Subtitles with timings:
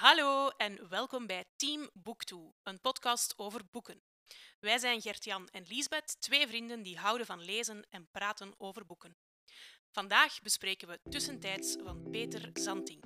[0.00, 4.02] Hallo en welkom bij Team Booktoe, een podcast over boeken.
[4.60, 9.16] Wij zijn Gert-Jan en Liesbeth, twee vrienden die houden van lezen en praten over boeken.
[9.90, 13.04] Vandaag bespreken we Tussentijds van Peter Zanting.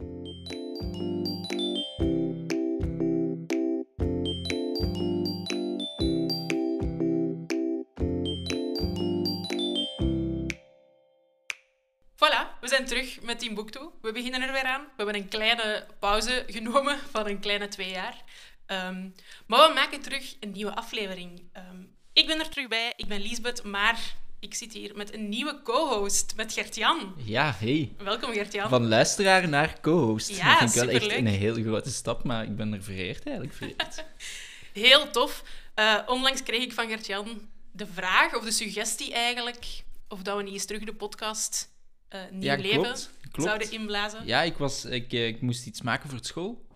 [12.63, 13.91] We zijn terug met Team Booktoe.
[14.03, 14.81] We beginnen er weer aan.
[14.81, 18.23] We hebben een kleine pauze genomen van een kleine twee jaar.
[18.67, 19.09] Ehm,
[19.47, 21.43] maar we maken terug een nieuwe aflevering.
[21.53, 25.29] Ehm, ik ben er terug bij, ik ben Liesbeth, maar ik zit hier met een
[25.29, 27.15] nieuwe co-host, met Gert-Jan.
[27.17, 27.93] Ja, hey.
[27.99, 28.69] Welkom Gert-Jan.
[28.69, 30.37] Van luisteraar naar co-host.
[30.37, 33.25] Ja, dat vind ik wel echt een heel grote stap, maar ik ben er vereerd
[33.27, 33.57] eigenlijk.
[33.57, 34.05] Vereerd.
[34.73, 35.43] Heel tof.
[35.75, 40.43] Eh, onlangs kreeg ik van Gert-Jan de vraag, of de suggestie eigenlijk, of dat we
[40.43, 41.72] niet eens terug de podcast
[42.13, 43.49] eh Nieuw Ja, Leven klopt, klopt.
[43.49, 44.27] zouden inblazen.
[44.27, 46.67] Ja, ik, was, ik, eh, ik moest iets maken voor het school.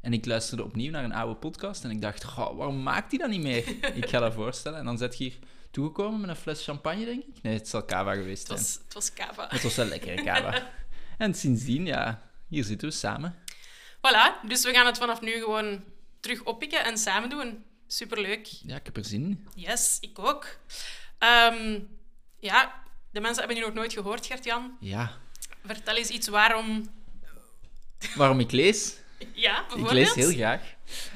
[0.00, 1.84] En ik luisterde opnieuw naar een oude podcast.
[1.84, 3.68] En ik dacht, goh, waarom maakt hij dat niet meer?
[4.02, 4.78] ik ga dat voorstellen.
[4.78, 5.38] En dan zet je hier
[5.70, 7.42] toegekomen met een fles champagne, denk ik.
[7.42, 8.60] Nee, het zal cava geweest Het zijn.
[8.60, 9.46] was, het was kava.
[9.48, 10.70] Het was wel lekkere cava.
[11.18, 13.34] en sindsdien, ja, hier zitten we samen.
[13.96, 15.84] Voilà, dus we gaan het vanaf nu gewoon
[16.20, 17.64] terug oppikken en samen doen.
[17.86, 18.46] Superleuk.
[18.46, 19.48] Ja, ik heb er zin in.
[19.54, 20.58] Yes, ik ook.
[21.18, 21.80] Ehm,
[22.38, 22.82] ja,
[23.16, 24.76] de mensen hebben je nog nooit gehoord, Gert-Jan.
[24.80, 25.12] Ja,
[25.64, 26.88] Vertel eens iets waarom...
[28.16, 28.96] waarom ik lees?
[29.32, 30.60] Ja, Ik lees heel graag.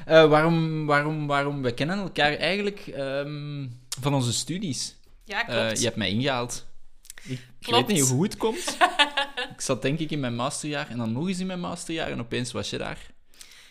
[0.05, 1.61] Eh, waarom, waarom, waarom?
[1.61, 3.67] We kennen elkaar eigenlijk ehm,
[4.01, 4.95] van onze studies.
[5.25, 5.77] Ja, Eh, klopt.
[5.79, 6.65] je hebt mij ingehaald.
[7.23, 8.77] Ik, weet niet hoe het komt.
[9.55, 12.19] ik zat denk ik in mijn masterjaar en dan nog eens in mijn masterjaar en
[12.19, 12.97] opeens was je daar.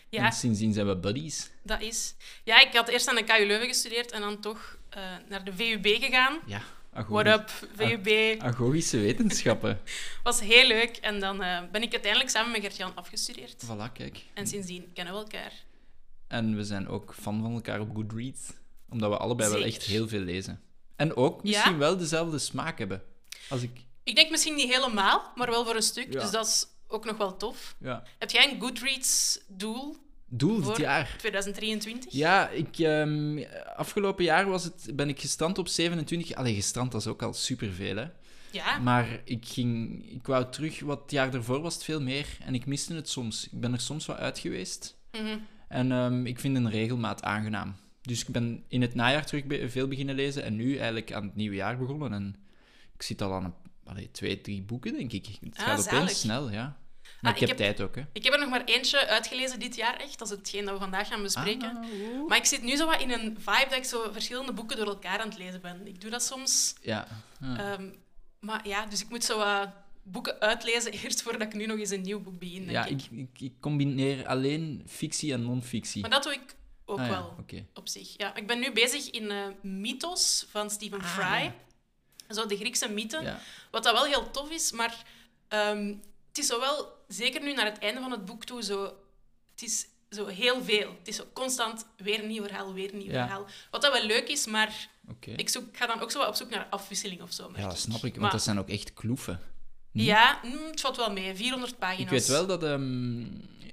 [0.09, 1.49] ja, En sindsdien zijn we buddies.
[1.63, 2.15] dat is...
[2.43, 5.53] Ja, ik had eerst aan de KU Leuven gestudeerd en dan toch eh, naar de
[5.53, 6.39] VUB gegaan.
[6.45, 6.61] Ja,
[6.91, 8.39] What up, VUB.
[8.41, 9.79] agorische wetenschappen.
[10.23, 10.97] Was heel leuk.
[10.97, 13.65] En dan eh, ben ik uiteindelijk samen met Gert-Jan afgestudeerd.
[13.65, 14.25] voilà, kijk.
[14.33, 15.53] En sindsdien kennen we elkaar.
[16.27, 18.53] En we zijn ook fan van elkaar op Goodreads.
[18.89, 20.61] Omdat we allebei wel echt heel veel lezen.
[20.95, 23.03] En ook misschien wel dezelfde smaak hebben.
[23.49, 23.81] Als ik...
[24.03, 26.13] Ik denk misschien niet helemaal, maar wel voor een stuk.
[26.13, 26.19] Ja.
[26.19, 27.75] Dus dat is ook nog wel tof.
[27.79, 28.03] Ja.
[28.17, 29.97] Heb jij een Goodreads-doel
[30.33, 31.15] Doel dit jaar.
[31.17, 32.11] 2023?
[32.13, 33.43] Ja, ik, ehm,
[33.75, 36.33] afgelopen jaar was het, ben ik gestrand op 27.
[36.33, 38.05] Allee, gestrand, dat is ook al superveel, hè.
[38.51, 42.27] Ja, Maar ik, ging, ik wou terug, wat het jaar ervoor was het veel meer.
[42.45, 43.45] En ik miste het soms.
[43.51, 44.97] Ik ben er soms wat uit geweest.
[45.11, 45.37] Mhm.
[45.67, 47.75] En ehm, ik vind een regelmaat aangenaam.
[48.01, 50.43] Dus ik ben in het najaar terug be- veel beginnen lezen.
[50.43, 52.13] En nu eigenlijk aan het nieuwe jaar begonnen.
[52.13, 52.35] En
[52.95, 53.53] ik zit al aan een,
[53.85, 55.25] allee, twee, drie boeken, denk ik.
[55.41, 56.01] Het Ah, gaat zalig.
[56.01, 56.77] opeens snel, ja.
[57.21, 58.01] Maar Ah, ik heb tijd ook, hè.
[58.13, 60.19] Ik heb er nog maar eentje uitgelezen dit jaar, echt.
[60.19, 61.77] Dat is hetgeen dat we vandaag gaan bespreken.
[61.77, 62.27] Ah.
[62.27, 64.87] Maar ik zit nu zo wat in een vibe dat ik zo verschillende boeken door
[64.87, 65.87] elkaar aan het lezen ben.
[65.87, 66.75] Ik doe dat soms.
[66.81, 67.07] Ja.
[67.41, 67.59] Ah.
[67.59, 67.89] Ehm,
[68.39, 69.69] maar ja, dus ik moet zo wat
[70.03, 73.29] boeken uitlezen eerst voordat ik nu nog eens een nieuw boek begin, denk ja, ik.
[73.37, 76.01] ik, combineer alleen fictie en non-fictie.
[76.01, 76.55] Maar dat doe ik
[76.85, 77.35] ook ja, wel,
[77.73, 78.13] op zich.
[78.17, 81.53] Ja, ik ben nu bezig in eh, Mythos van Stephen Fry.
[82.29, 83.23] Zo de Griekse mythen.
[83.23, 83.39] Ja.
[83.71, 85.03] Wat dat wel heel tof is, maar
[85.47, 85.87] ehm,
[86.27, 88.83] het is zo wel, zeker nu naar het einde van het boek toe, zo,
[89.51, 90.89] het is zo heel veel.
[90.99, 93.21] Het is zo constant weer een nieuw verhaal, weer een nieuw Ja.
[93.25, 93.45] verhaal.
[93.71, 94.89] Wat dat wel leuk is, maar
[95.35, 97.51] ik, zoek, ik ga dan ook zo op zoek naar afwisseling of zo.
[97.55, 99.39] Ja, dat snap ik, want Maar- dat zijn ook echt kloeven.
[99.91, 101.35] Ja, mm, het valt wel mee.
[101.35, 102.01] 400 pagina's.
[102.03, 102.63] Ik weet wel dat...
[102.63, 103.25] ehm,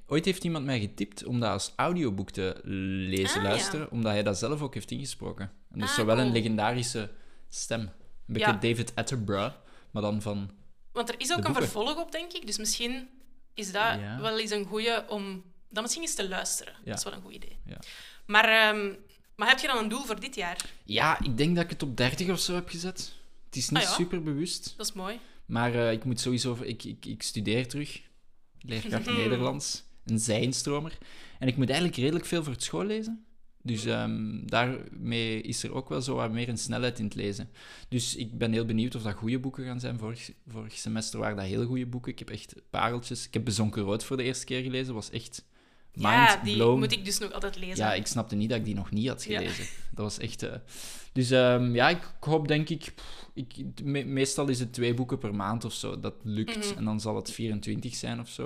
[0.06, 2.60] ooit heeft iemand mij getipt om dat als audioboek te
[3.08, 3.48] lezen, Ah, ja.
[3.48, 5.44] luisteren, omdat hij dat zelf ook heeft ingesproken.
[5.70, 7.10] En dat is Ah, zo wel een legendarische
[7.48, 7.80] stem.
[7.80, 7.90] Een
[8.26, 8.58] beetje.
[8.58, 9.54] David Attenborough,
[9.90, 10.50] maar dan van...
[10.92, 12.46] Want er is ook een vervolg op, denk ik.
[12.46, 13.08] Dus misschien
[13.58, 14.18] is dat Ja.
[14.20, 16.72] wel eens een goeie om dan misschien eens te luisteren.
[16.84, 16.90] Ja.
[16.90, 17.56] Dat is wel een goed idee.
[17.66, 17.78] Ja.
[18.26, 18.92] Maar, ehm,
[19.36, 20.56] maar heb je dan een doel voor dit jaar?
[20.84, 23.12] Ja, ik denk dat ik het op 30 of zo heb gezet.
[23.46, 23.94] Het is niet Ah, ja.
[23.94, 25.20] super bewust, Dat is mooi.
[25.46, 26.58] maar eh, ik moet sowieso...
[26.62, 28.00] Ik, ik, ik studeer terug,
[28.60, 30.98] leerkracht Nederlands, een zijinstromer.
[31.38, 33.24] En ik moet eigenlijk redelijk veel voor het school lezen.
[33.62, 37.48] Dus ehm, daarmee is er ook wel zo wat meer een snelheid in het lezen.
[37.88, 39.98] Dus ik ben heel benieuwd of dat goede boeken gaan zijn.
[39.98, 42.12] Vorig, vorig semester waren dat heel goede boeken.
[42.12, 43.26] Ik heb echt pareltjes.
[43.26, 44.94] Ik heb Bezonken Rood voor de eerste keer gelezen.
[44.94, 45.44] was echt
[45.92, 47.76] Ja, die moet ik dus nog altijd lezen.
[47.76, 49.38] Ja, ik snapte niet dat ik die nog niet had Ja.
[49.38, 49.64] gelezen.
[49.90, 50.42] Dat was echt...
[50.42, 50.54] eh,
[51.12, 52.92] Dus ehm, ja, ik hoop denk ik...
[53.34, 56.00] ik me- meestal is het twee boeken per maand of zo.
[56.00, 56.68] Dat lukt.
[56.68, 56.78] Mhm.
[56.78, 58.44] En dan zal het 24 zijn of zo.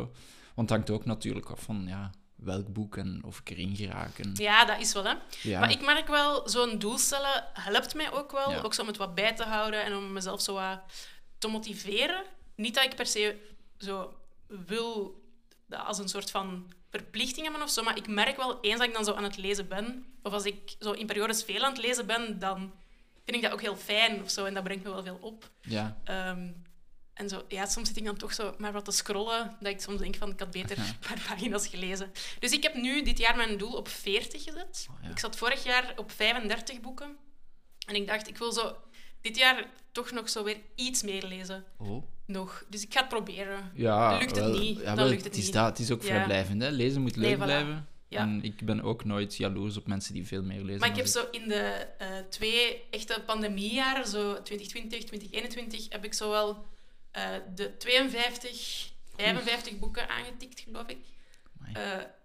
[0.54, 2.10] Want het hangt ook natuurlijk af van ja,
[2.44, 4.18] welk boek en of ik erin geraak.
[4.18, 5.14] En, Ja, dat is wel, hè.
[5.42, 5.60] ja.
[5.60, 8.50] Maar ik merk wel, zo'n doel stellen helpt mij ook wel.
[8.50, 8.60] Ja.
[8.60, 10.80] Ook zo om het wat bij te houden en om mezelf zo wat
[11.38, 12.22] te motiveren.
[12.56, 13.36] Niet dat ik per se
[13.78, 14.14] zo
[14.46, 15.20] wil
[15.66, 18.88] dat als een soort van verplichting hebben of zo, maar ik merk wel, eens dat
[18.88, 21.72] ik dan zo aan het lezen ben, of als ik zo in periodes veel aan
[21.72, 22.72] het lezen ben, dan
[23.24, 25.50] vind ik dat ook heel fijn of zo en dat brengt me wel veel op.
[25.60, 25.96] ja.
[26.04, 26.48] Ehm,
[27.22, 29.80] En zo, ja, soms zit ik dan toch zo maar wat te scrollen, dat ik
[29.80, 32.12] soms denk van, ik had beter een paar pagina's gelezen.
[32.38, 34.86] Dus ik heb nu dit jaar mijn doel op 40 gezet.
[34.90, 35.10] Oh, ja.
[35.10, 37.16] Ik zat vorig jaar op 35 boeken.
[37.86, 38.76] En ik dacht, ik wil zo
[39.20, 41.64] dit jaar toch nog zo weer iets meer lezen.
[41.78, 42.04] Oh.
[42.26, 42.64] Nog.
[42.68, 43.70] Dus ik ga het proberen.
[43.74, 45.52] Ja, Lukt het wel, niet, ja, dan lukt het is niet.
[45.52, 46.06] Dat, het is ook Ja.
[46.08, 46.62] vrijblijvend.
[46.62, 46.68] Hè?
[46.70, 47.38] Lezen moet leuk Nee, voilà.
[47.38, 47.88] blijven.
[48.08, 48.20] Ja.
[48.20, 50.80] En ik ben ook nooit jaloers op mensen die veel meer lezen.
[50.80, 56.14] Maar ik heb zo in de eh, twee echte pandemiejaren, zo 2020, 2021, heb ik
[56.14, 56.64] zo wel
[57.12, 57.24] eh,
[57.54, 60.98] de 52, 55 boeken aangetikt, geloof ik.
[61.72, 61.82] Eh,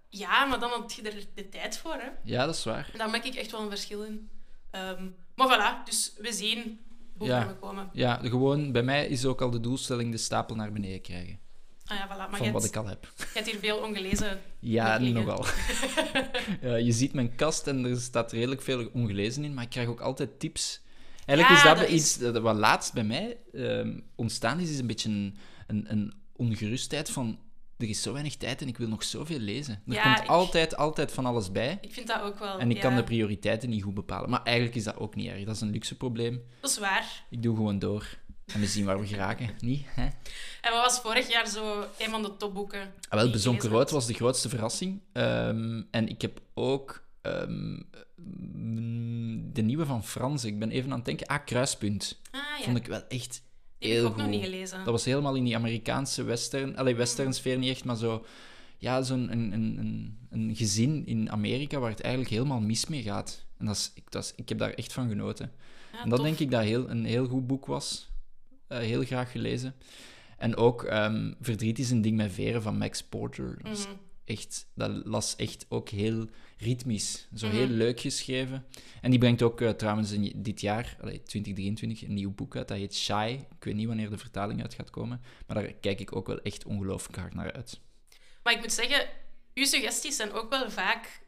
[0.09, 2.09] ja, maar dan had je er de tijd voor, hè.
[2.23, 2.89] Ja, dat is waar.
[2.97, 4.29] Daar maak ik echt wel een verschil in.
[4.71, 5.05] Ehm,
[5.35, 5.47] maar
[5.81, 6.79] voilà, dus we zien
[7.17, 7.47] hoe Ja.
[7.47, 7.89] we komen.
[7.93, 11.39] Ja, gewoon, bij mij is ook al de doelstelling de stapel naar beneden krijgen.
[11.85, 12.17] Ah ja, voilà.
[12.17, 13.07] Maar van je wat hebt, ik al heb.
[13.17, 14.41] je hebt hier veel ongelezen.
[14.59, 15.45] Ja, nogal.
[16.61, 19.87] Ja, je ziet mijn kast en er staat redelijk veel ongelezen in, maar ik krijg
[19.87, 20.81] ook altijd tips.
[21.27, 24.69] Eigenlijk Ja, is dat, dat bij is- iets wat laatst bij mij ehm, ontstaan is,
[24.69, 25.37] is een beetje een,
[25.67, 27.39] een, een ongerustheid van
[27.77, 29.81] er is zo weinig tijd en ik wil nog zoveel lezen.
[29.87, 31.77] Er Ja, komt ik- altijd, altijd van alles bij.
[31.81, 32.59] Ik vind dat ook wel.
[32.59, 32.81] En ik ja.
[32.81, 34.29] kan de prioriteiten niet goed bepalen.
[34.29, 35.43] Maar eigenlijk is dat ook niet erg.
[35.45, 36.41] Dat is een luxe probleem.
[36.61, 37.23] Dat is waar.
[37.29, 38.17] Ik doe gewoon door.
[38.53, 39.49] En we zien waar we geraken.
[39.59, 39.85] Niet?
[39.89, 40.03] Hè?
[40.61, 42.93] En wat was vorig jaar zo een van de topboeken?
[43.09, 45.01] Ah, wel, Bezonken Rood was de grootste verrassing.
[45.13, 47.79] Ehm, en ik heb ook ehm,
[49.57, 50.43] de nieuwe van Frans.
[50.43, 51.27] Ik ben even aan het denken.
[51.27, 52.21] Ah, Kruispunt.
[52.31, 53.41] Ah ja, Vond ik wel echt
[53.79, 54.35] die heb heel ik ook nog goed.
[54.35, 54.77] niet gelezen.
[54.77, 56.75] Dat was helemaal in die Amerikaanse western...
[56.77, 56.99] Allee, Mm.
[56.99, 58.25] western sfeer niet echt, maar zo...
[58.77, 63.01] Ja, zo'n een, een, een, een gezin in Amerika waar het eigenlijk helemaal mis mee
[63.01, 63.45] gaat.
[63.57, 65.51] En dat is, ik, dat is, ik heb daar echt van genoten.
[65.93, 66.27] Ja, En dat tof.
[66.27, 68.09] denk ik dat heel, een heel goed boek was.
[68.67, 69.75] Eh, heel graag gelezen.
[70.37, 73.57] En ook ehm, Verdriet is een ding met veren van Max Porter.
[73.63, 73.95] Dat, Mhm.
[74.27, 76.27] Echt, dat las echt ook heel
[76.57, 77.27] ritmisch.
[77.35, 77.55] Zo Mhm.
[77.55, 78.65] heel leuk geschreven.
[79.01, 82.67] En die brengt ook eh, trouwens in, dit jaar, allee, 2023, een nieuw boek uit.
[82.67, 83.39] Dat heet Shy.
[83.57, 85.21] Ik weet niet wanneer de vertaling uit gaat komen.
[85.47, 87.79] Maar daar kijk ik ook wel echt ongelooflijk hard naar uit.
[88.43, 89.07] Maar ik moet zeggen,
[89.53, 91.21] uw suggesties zijn ook wel vaak...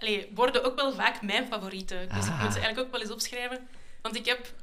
[0.00, 2.08] Allee, worden ook wel vaak mijn favorieten.
[2.08, 2.42] Dus ik Ah.
[2.42, 3.58] moet ze eigenlijk ook wel eens opschrijven.
[4.02, 4.54] Want ik heb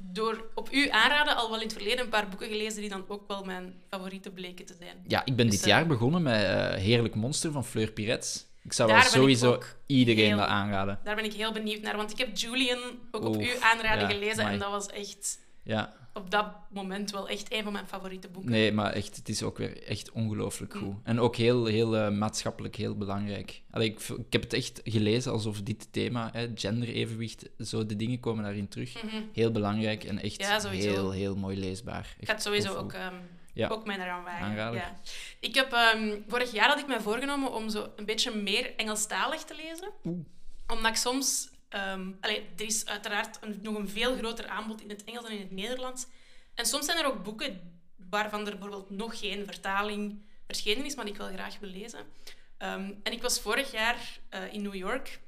[0.00, 3.04] door op u aanraden al wel in het verleden een paar boeken gelezen die dan
[3.08, 4.96] ook wel mijn favorieten bleken te zijn.
[5.06, 8.46] Ja, ik ben Dus, dit eh, jaar begonnen met eh, Heerlijk Monster van Fleur Pirets.
[8.62, 10.98] Ik zou wel sowieso iedereen heel- dat aanraden.
[11.04, 12.78] Daar ben ik heel benieuwd naar, want ik heb Julian
[13.10, 14.52] ook op uw aanraden ja, gelezen amai.
[14.52, 18.50] en dat was echt Ja, op dat moment wel echt een van mijn favoriete boeken.
[18.50, 20.80] Nee, maar echt, het is ook weer echt ongelooflijk Mm.
[20.80, 20.94] goed.
[21.02, 23.62] En ook heel, heel eh, maatschappelijk heel belangrijk.
[23.70, 28.20] Allee, ik, ik heb het echt gelezen alsof dit thema, hè, genderevenwicht, zo de dingen
[28.20, 29.02] komen daarin terug.
[29.02, 29.22] Mhm.
[29.32, 32.16] Heel belangrijk en echt Ja, heel, heel mooi leesbaar.
[32.18, 32.96] Ik ga het sowieso ook,
[33.52, 33.68] Ja.
[33.68, 34.54] ook mij eraan wagen.
[34.74, 35.00] Ja.
[35.40, 39.42] Ik heb, ehm, vorig jaar had ik mij voorgenomen om zo een beetje meer Engelstalig
[39.44, 39.90] te lezen.
[40.04, 40.18] Oeh.
[40.66, 41.48] Omdat ik soms...
[42.20, 45.40] allee, er is uiteraard een, nog een veel groter aanbod in het Engels dan in
[45.40, 46.06] het Nederlands.
[46.54, 47.80] En soms zijn er ook boeken
[48.10, 52.06] waarvan er bijvoorbeeld nog geen vertaling verschenen is, maar die ik wel graag wil lezen.
[52.58, 55.20] Ehm, en ik was vorig jaar eh, in New York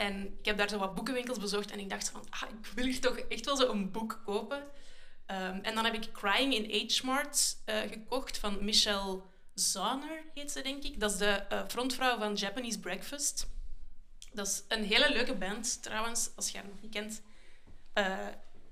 [0.00, 2.84] en ik heb daar zo wat boekenwinkels bezocht en ik dacht van, ah, ik wil
[2.84, 4.62] hier toch echt wel zo een boek kopen.
[5.26, 9.22] Ehm, en dan heb ik Crying in H-Mart eh, gekocht van Michelle
[9.54, 11.00] Zauner, heet ze denk ik.
[11.00, 13.48] Dat is de eh, frontvrouw van Japanese Breakfast.
[14.32, 17.22] Dat is een hele leuke band trouwens, als je haar nog niet kent.
[17.92, 18.18] Eh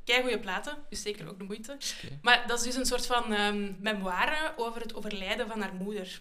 [0.08, 1.76] Kei goede platen, dus zeker ook de moeite.
[2.22, 6.20] Maar dat is dus een soort van ehm memoire over het overlijden van haar moeder.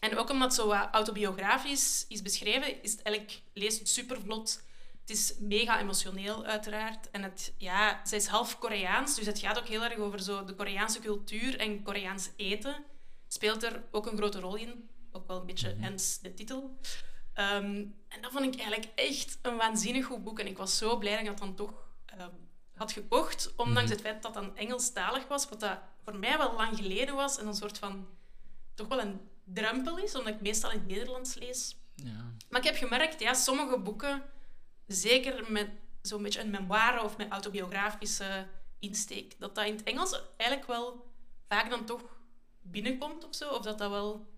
[0.00, 4.20] En ook omdat het zo wat autobiografisch is beschreven, is het eigenlijk, leest het super
[4.20, 4.62] vlot.
[5.00, 7.10] Het is mega emotioneel, uiteraard.
[7.10, 10.44] En het, ja, zij is half Koreaans, dus het gaat ook heel erg over zo
[10.44, 12.84] de Koreaanse cultuur en Koreaans eten.
[13.28, 14.88] Speelt er ook een grote rol in.
[15.12, 16.78] Ook wel een beetje hens de titel.
[17.34, 20.38] Ehm, en dat vond ik eigenlijk echt een waanzinnig goed boek.
[20.38, 21.72] En ik was zo blij dat ik dat dan toch
[22.06, 22.30] ehm,
[22.74, 23.52] had gekocht.
[23.56, 27.14] Ondanks het feit dat het dan Engelstalig was, wat dat voor mij wel lang geleden
[27.14, 27.38] was.
[27.38, 28.06] En een soort van...
[28.74, 31.76] Toch wel een drempel is, omdat ik meestal in het Nederlands lees.
[31.94, 32.32] Ja.
[32.48, 34.22] Maar ik heb gemerkt, ja, sommige boeken,
[34.86, 35.68] zeker met
[36.02, 38.46] zo'n beetje een memoire of met autobiografische
[38.78, 41.12] insteek, dat dat in het Engels eigenlijk wel
[41.48, 42.02] vaak dan toch
[42.62, 43.50] binnenkomt of zo.
[43.50, 44.33] Of dat dat wel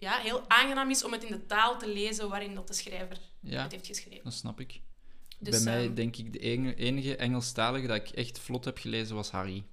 [0.00, 3.18] ja, heel aangenaam is om het in de taal te lezen waarin dat de schrijver
[3.40, 4.20] ja, het heeft geschreven.
[4.24, 4.80] dat snap ik.
[5.38, 6.38] Dus, Bij mij ehm, denk ik de
[6.76, 9.64] enige Engelstalige dat ik echt vlot heb gelezen was Harry.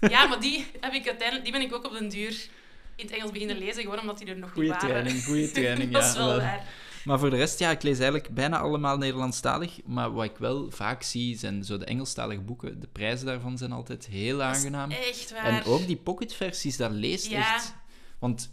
[0.00, 2.48] Ja, maar die, heb ik uiteindelijk, die ben ik ook op den duur
[2.96, 4.96] in het Engels beginnen lezen, gewoon omdat die er nog Goeie niet waren.
[4.96, 5.92] training, goede training.
[5.92, 6.38] dat ja, is wel wel.
[6.38, 6.64] waar.
[7.04, 9.78] Maar voor de rest, ja, ik lees eigenlijk bijna allemaal Nederlandstalig.
[9.84, 12.80] Maar wat ik wel vaak zie, zijn zo de Engelstalige boeken.
[12.80, 14.90] De prijzen daarvan zijn altijd heel aangenaam.
[14.90, 15.44] Echt waar.
[15.44, 17.54] En ook die pocketversies, dat leest Ja.
[17.54, 17.74] echt...
[18.18, 18.52] Want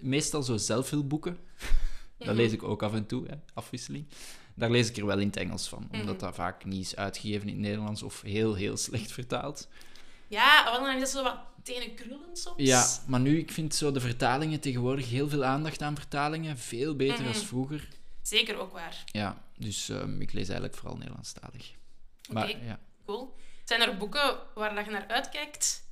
[0.00, 1.38] meestal zo zelfhulpboeken,
[2.18, 2.36] dat Mhm.
[2.36, 4.06] lees ik ook af en toe, hè, afwisseling.
[4.54, 6.24] Daar lees ik er wel in het Engels van, omdat Mhm.
[6.24, 9.68] dat vaak niet is uitgegeven in het Nederlands of heel, heel slecht vertaald.
[10.28, 12.54] Ja, wel, dan is dat zo wat tenen krullen soms.
[12.62, 16.58] Ja, maar nu, ik vind zo de vertalingen tegenwoordig heel veel aandacht aan vertalingen.
[16.58, 17.32] Veel beter Mhm.
[17.32, 17.88] dan vroeger.
[18.22, 19.02] Zeker ook waar.
[19.06, 21.70] Ja, dus ehm, ik lees eigenlijk vooral Nederlandstalig.
[22.30, 22.44] Oké.
[22.64, 22.78] ja.
[23.06, 23.34] Cool.
[23.64, 25.87] Zijn er boeken waar dat je naar uitkijkt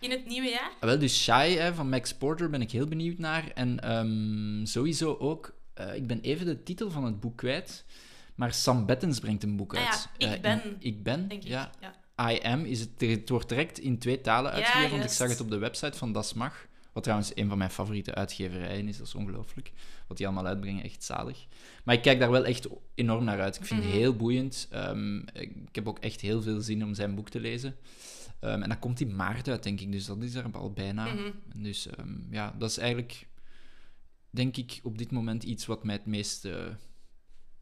[0.00, 0.70] in het nieuwe jaar?
[0.80, 3.50] Ah, Wel, dus Shy hè, van Max Porter ben ik heel benieuwd naar.
[3.54, 7.84] En ehm, sowieso ook, eh, ik ben even de titel van het boek kwijt.
[8.34, 10.08] Maar Sam Bettens brengt een boek Ah ja, uit.
[10.16, 11.48] Ik Eh, in- Ben, ik ben, Denk ik.
[11.48, 11.70] ja.
[11.80, 11.94] ja.
[12.32, 15.28] I am is het, het wordt direct in twee talen Ja, uitgegeven, want ik zag
[15.28, 16.66] het op de website van Das Mag.
[16.92, 19.72] Wat trouwens een van mijn favoriete uitgeverijen is, dat is ongelooflijk.
[20.08, 21.46] Wat die allemaal uitbrengen, echt zalig.
[21.84, 23.56] Maar ik kijk daar wel echt enorm naar uit.
[23.56, 23.98] Ik vind het Mhm.
[23.98, 24.66] heel boeiend.
[24.70, 27.76] Ehm, ik heb ook echt heel veel zin om zijn boek te lezen.
[28.40, 31.04] Ehm, en dat komt in maart uit, denk ik, dus dat is er al bijna.
[31.04, 31.30] Mhm.
[31.54, 33.26] Dus ehm, ja, dat is eigenlijk,
[34.30, 36.66] denk ik, op dit moment iets wat mij het meest eh,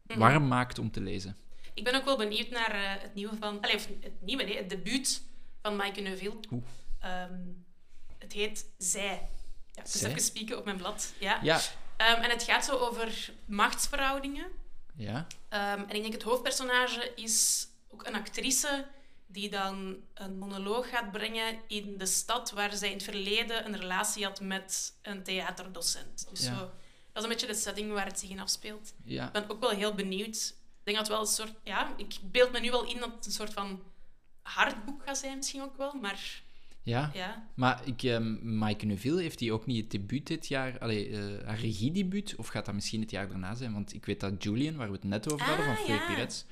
[0.07, 0.19] Mhm.
[0.19, 1.35] warm maakt om te lezen.
[1.73, 3.61] Ik ben ook wel benieuwd naar eh, het nieuwe van...
[3.61, 5.21] Allee, of het nieuwe, nee, het debuut
[5.61, 6.39] van Maaike Neuville.
[6.51, 6.63] Oeh.
[6.99, 7.39] Ehm,
[8.17, 9.29] het heet Zij.
[9.71, 10.09] Ja, dus Zij?
[10.09, 11.13] even spieken op mijn blad.
[11.19, 11.39] Ja.
[11.43, 11.59] Ja,
[11.97, 14.47] en het gaat zo over machtsverhoudingen.
[14.95, 18.85] ja, en ik denk het hoofdpersonage is ook een actrice
[19.31, 23.77] die dan een monoloog gaat brengen in de stad waar zij in het verleden een
[23.77, 26.27] relatie had met een theaterdocent.
[26.29, 26.53] Dus Ja.
[26.57, 26.69] zo, dat
[27.13, 28.93] is een beetje de setting waar het zich in afspeelt.
[29.03, 29.25] ja.
[29.25, 30.55] Ik ben ook wel heel benieuwd.
[30.79, 31.53] Ik denk dat wel een soort...
[31.63, 33.81] Ja, ik beeld me nu wel in dat het een soort van
[34.41, 36.41] hard boek gaat zijn misschien ook wel, maar
[36.83, 37.11] ja.
[37.13, 37.47] ja.
[37.53, 41.45] Maar ik, ehm Maaike Neuville, heeft hij ook niet het debuut dit jaar, allee, eh,
[41.47, 43.73] haar regiedebuut, of gaat dat misschien het jaar daarna zijn?
[43.73, 46.05] Want ik weet dat Julian, waar we het net over hadden, Ah, van Freek ja.
[46.07, 46.45] Pirets,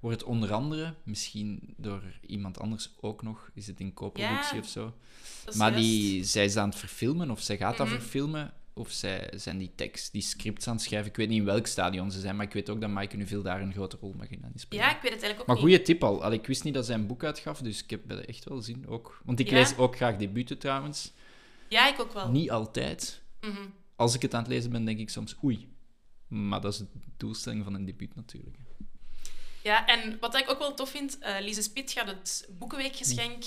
[0.00, 4.68] wordt onder andere, misschien door iemand anders ook nog, is het in co-productie Ja, of
[4.68, 4.94] zo,
[5.56, 5.84] maar juist.
[5.86, 7.96] die, zij is aan het verfilmen, of zij gaat dat Mhm.
[7.96, 11.10] verfilmen, of zij zijn die tekst, die scripts aan het schrijven.
[11.10, 13.42] Ik weet niet in welk stadion ze zijn, maar ik weet ook dat Maaike Neuville
[13.42, 14.84] daar een grote rol mag in aan spelen.
[14.84, 16.32] Ja, ik weet het eigenlijk ook Maar goede tip al.
[16.32, 18.86] Ik wist niet dat zij een boek uitgaf, dus ik heb er echt wel zin
[18.86, 19.20] ook.
[19.24, 19.54] Want ik Ja?
[19.54, 21.12] lees ook graag debuten trouwens.
[21.68, 22.30] Ja, ik ook wel.
[22.30, 23.22] Niet altijd.
[23.40, 23.66] Mhm.
[23.96, 25.68] Als ik het aan het lezen ben, denk ik soms oei.
[26.28, 26.86] Maar dat is de
[27.16, 28.56] doelstelling van een debuut natuurlijk.
[29.66, 33.44] Ja, en wat ik ook wel tof vind, eh Lise Spit gaat het Boekenweekgeschenk,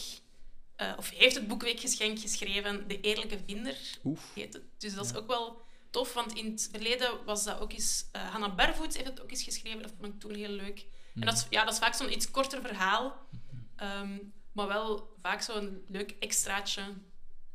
[0.76, 4.32] eh, of heeft het Boekenweekgeschenk geschreven, De Eerlijke Vinder Oef.
[4.34, 4.64] heet het.
[4.78, 8.06] Dus dat is ook wel tof, want in het verleden was dat ook eens...
[8.12, 10.86] eh Hannah Barvoets heeft het ook eens geschreven, dat vond ik toen heel leuk.
[11.16, 13.28] En dat is, ja, dat is vaak zo'n iets korter verhaal,
[13.76, 14.18] ehm,
[14.52, 16.82] maar wel vaak zo'n leuk extraatje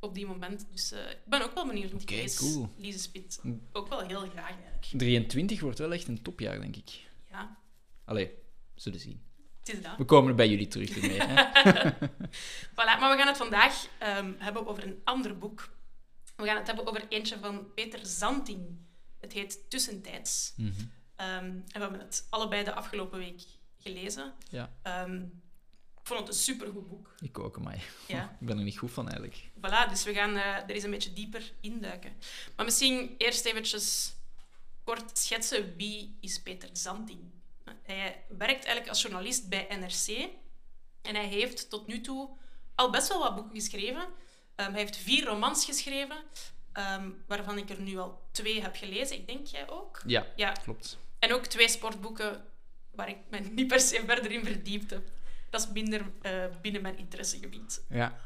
[0.00, 0.66] op die moment.
[0.70, 2.68] Dus ik ben ook wel benieuwd, Oké, ik lees cool.
[2.76, 3.40] Lise Spit
[3.72, 4.86] ook wel heel graag eigenlijk.
[4.96, 6.90] 23 wordt wel echt een topjaar, denk ik.
[7.30, 7.62] Ja,
[8.04, 8.42] Allee,
[8.74, 9.22] zullen zien.
[9.58, 9.96] het is dat.
[9.96, 10.94] We komen er bij jullie terug.
[10.94, 11.16] Hè?
[12.72, 15.72] Voilà, maar we gaan het vandaag ehm, hebben over een ander boek.
[16.36, 18.78] We gaan het hebben over eentje van Peter Zanting.
[19.20, 20.52] Het heet Tussentijds.
[20.56, 20.70] Mhm.
[21.16, 23.42] Ehm, en we hebben het allebei de afgelopen week
[23.78, 24.32] gelezen.
[24.50, 25.14] Ja, Ehm,
[26.00, 27.14] ik vond het een supergoed boek.
[27.20, 28.36] ik ook, maar Ja.
[28.40, 29.50] ik ben er niet goed van eigenlijk.
[29.56, 32.12] Voilà, dus we gaan eh, er eens een beetje dieper induiken.
[32.56, 34.14] Maar misschien eerst eventjes
[34.84, 37.20] kort schetsen wie is Peter Zanting.
[37.82, 40.28] Hij werkt eigenlijk als journalist bij NRC
[41.02, 42.30] en hij heeft tot nu toe
[42.74, 44.08] al best wel wat boeken geschreven.
[44.54, 46.16] Ehm, hij heeft vier romans geschreven,
[46.72, 49.16] ehm, waarvan ik er nu al twee heb gelezen.
[49.16, 50.02] Ik denk jij ook.
[50.06, 50.98] Ja, Ja, klopt.
[51.18, 52.44] en ook twee sportboeken
[52.90, 55.08] waar ik me niet per se verder in verdiept heb.
[55.50, 57.84] Dat is minder eh, binnen mijn interessegebied.
[57.88, 58.18] Ja.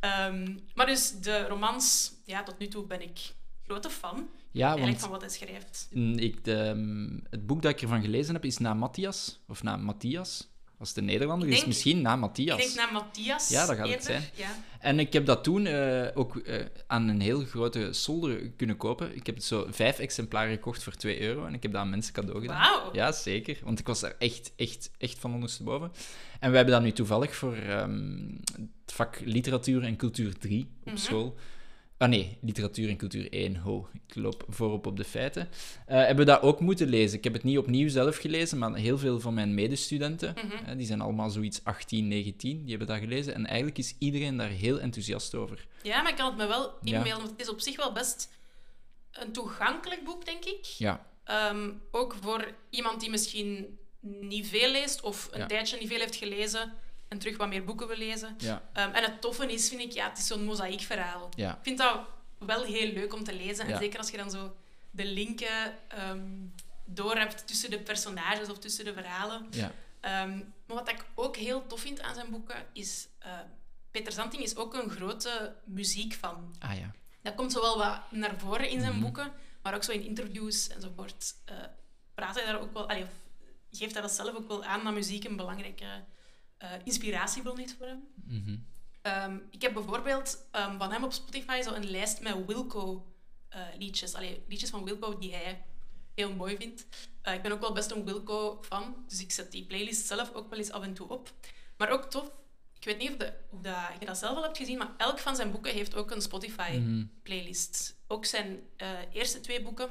[0.00, 3.18] Ehm, maar dus de romans, ja, tot nu toe ben ik
[3.64, 5.88] grote fan Ja, eigenlijk want van wat hij schrijft.
[5.92, 9.40] Mm, Ik, de, ehm, het boek dat ik ervan gelezen heb is na Matthias.
[9.48, 10.50] Of na Matthias.
[10.78, 12.58] Als het een Nederlander Ik is, denk- misschien na Matthias.
[12.58, 13.48] Ik denk naar Matthias.
[13.48, 14.22] Ja, dat gaat het zijn.
[14.34, 14.48] Ja.
[14.78, 19.16] En ik heb dat toen eh, ook eh, aan een heel grote solder kunnen kopen.
[19.16, 21.44] Ik heb het zo vijf exemplaren gekocht voor 2 euro.
[21.46, 22.60] En ik heb dat aan mensen cadeau gedaan.
[22.60, 22.90] Wauw.
[22.94, 23.58] Ja, zeker.
[23.64, 25.92] Want ik was daar echt, echt, echt van ondersteboven.
[26.40, 30.86] En we hebben dat nu toevallig voor ehm, het vak literatuur en cultuur 3 op
[30.86, 30.96] Mhm.
[30.96, 31.36] school.
[32.02, 33.56] Ah nee, literatuur en cultuur 1.
[33.56, 35.48] Ho, ik loop voorop op de feiten.
[35.86, 37.18] Eh, hebben we dat ook moeten lezen.
[37.18, 40.76] Ik heb het niet opnieuw zelf gelezen, maar heel veel van mijn medestudenten, Mhm.
[40.76, 43.34] die zijn allemaal zoiets 18, 19, die hebben dat gelezen.
[43.34, 45.66] En eigenlijk is iedereen daar heel enthousiast over.
[45.82, 46.96] ja, maar ik kan het me wel Ja.
[46.96, 48.28] inbeelden, want het is op zich wel best
[49.12, 50.64] een toegankelijk boek, denk ik.
[50.64, 53.78] Ja, Ehm, ook voor iemand die misschien
[54.20, 55.46] niet veel leest of een Ja.
[55.46, 56.72] tijdje niet veel heeft gelezen
[57.12, 58.34] en terug wat meer boeken wil lezen.
[58.38, 61.28] ja, Ehm, en het toffe is, vind ik, ja, het is zo'n mozaïekverhaal.
[61.36, 61.50] ja.
[61.52, 62.00] Ik vind dat
[62.38, 63.64] wel heel leuk om te lezen.
[63.64, 63.78] En Ja.
[63.78, 64.56] zeker als je dan zo
[64.90, 66.20] de linken ehm
[66.84, 69.46] door hebt tussen de personages of tussen de verhalen.
[69.50, 69.72] ja.
[70.00, 73.08] Ehm, maar wat ik ook heel tof vind aan zijn boeken is...
[73.90, 76.54] Peter Zanting is ook een grote muziekfan.
[76.58, 76.90] Ah ja.
[77.22, 79.00] Dat komt zowel wat naar voren in zijn Mhm.
[79.00, 81.34] boeken, maar ook zo in interviews enzovoort.
[81.44, 81.54] eh
[82.14, 82.88] praat hij daar ook wel...
[82.88, 83.08] allee, of
[83.70, 85.86] geeft hij dat zelf ook wel aan, dat muziek een belangrijke
[86.62, 88.08] eh, inspiratiebron is voor hem.
[88.24, 88.56] Mhm.
[89.02, 94.14] Ehm, ik heb bijvoorbeeld ehm, van hem op Spotify zo een lijst met Wilco-liedjes.
[94.14, 95.64] Allee, liedjes van Wilco die hij
[96.14, 96.86] heel mooi vindt.
[97.22, 100.50] Eh, ik ben ook wel best een Wilco-fan, dus ik zet die playlist zelf ook
[100.50, 101.32] wel eens af en toe op.
[101.76, 102.30] Maar ook tof,
[102.78, 105.18] ik weet niet of, de, of dat, je dat zelf al hebt gezien, maar elk
[105.18, 107.96] van zijn boeken heeft ook een Spotify-playlist.
[108.06, 109.90] Ook zijn eh, eerste twee boeken.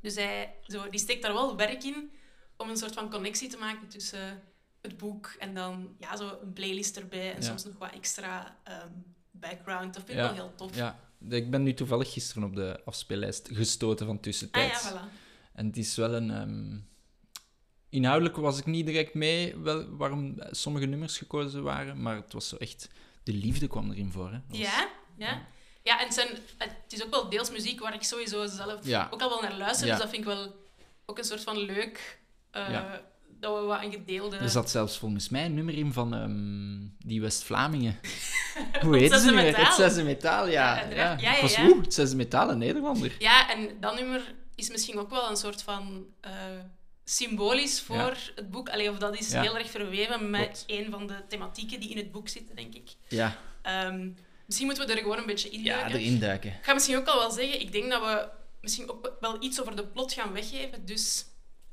[0.00, 2.12] Dus hij, zo, die steekt daar wel werk in
[2.56, 4.42] om een soort van connectie te maken tussen
[4.82, 7.46] het boek en dan ja, zo een playlist erbij en Ja.
[7.46, 8.88] soms nog wat extra ehm,
[9.30, 9.94] background.
[9.94, 10.76] Dat vind ik Ja, wel heel tof.
[10.76, 14.82] Ja, ik ben nu toevallig gisteren op de afspeellijst gestoten van Ah tussentijds.
[14.82, 15.12] ja, voilà.
[15.54, 16.30] En het is wel een...
[16.30, 16.78] ehm,
[17.88, 22.48] Inhoudelijk was ik niet direct mee wel, waarom sommige nummers gekozen waren, maar het was
[22.48, 22.88] zo echt...
[23.22, 24.38] De liefde kwam erin voor, hè.
[24.48, 25.46] Was- Ja, ja.
[25.82, 29.22] Ja, en het, zijn, het is ook wel deels muziek waar ik sowieso zelf ook
[29.22, 29.86] al wel naar luister.
[29.88, 30.54] Dus dat vind ik wel
[31.06, 32.18] ook een soort van leuk.
[32.50, 32.92] eh.
[33.40, 34.36] Dat we wat een gedeelde...
[34.36, 37.98] Er zat zelfs volgens mij een nummer in van ehm, die West-Vlamingen.
[38.84, 39.38] Hoe heet ze nu?
[39.40, 40.88] Het zesde metaal, ja.
[40.88, 43.16] Ja, ja, was, oeh, het zesde metaal, een Nederlander.
[43.18, 46.32] Ja, en dat nummer is misschien ook wel een soort van eh,
[47.04, 48.12] symbolisch voor Ja.
[48.34, 48.68] het boek.
[48.68, 49.40] Allee, of dat is Ja.
[49.42, 50.64] heel erg verweven met Klopt.
[50.66, 52.90] een van de thematieken die in het boek zitten, denk ik.
[53.08, 54.08] Ja, Ehm,
[54.46, 56.50] misschien moeten we er gewoon een beetje in ja erin duiken.
[56.50, 58.28] Ik ga misschien ook al wel zeggen, ik denk dat we
[58.60, 60.84] misschien ook wel iets over de plot gaan weggeven.
[60.84, 61.24] Dus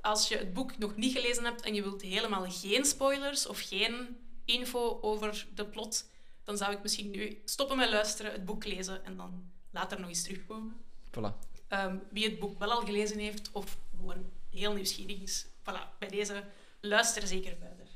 [0.07, 3.59] als je het boek nog niet gelezen hebt en je wilt helemaal geen spoilers of
[3.59, 6.09] geen info over de plot,
[6.43, 10.09] dan zou ik misschien nu stoppen met luisteren, het boek lezen en dan later nog
[10.09, 10.75] eens terugkomen.
[11.11, 11.45] Voilà.
[11.67, 16.07] Ehm, wie het boek wel al gelezen heeft of gewoon heel nieuwsgierig is, voilà, bij
[16.07, 16.43] deze
[16.81, 17.87] luister zeker verder.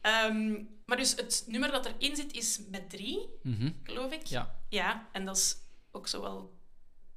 [0.00, 3.70] Ehm, maar dus het nummer dat erin zit is met drie, Mhm.
[3.82, 4.26] geloof ik.
[4.26, 5.56] Ja, Ja, en dat is
[5.90, 6.56] ook zo wel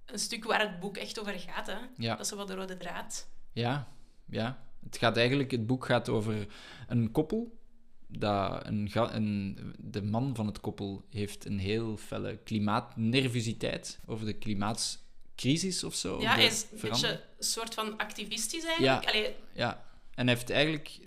[0.06, 1.68] een stuk waar het boek echt over gaat.
[1.68, 1.78] Hè?
[1.98, 2.16] ja.
[2.16, 3.28] Dat is wel de rode draad.
[3.54, 3.88] Ja,
[4.32, 4.64] ja.
[4.84, 6.48] Het, gaat eigenlijk, het boek gaat over
[6.88, 7.60] een koppel.
[8.08, 14.34] Dat een, een, de man van het koppel heeft een heel felle klimaatnervositeit over de
[14.34, 16.22] klimaatcrisis of zo.
[16.22, 19.08] ja, hij is een beetje een soort van activistisch eigenlijk.
[19.08, 19.86] Allee, Ja,
[20.16, 21.00] en hij heeft eigenlijk...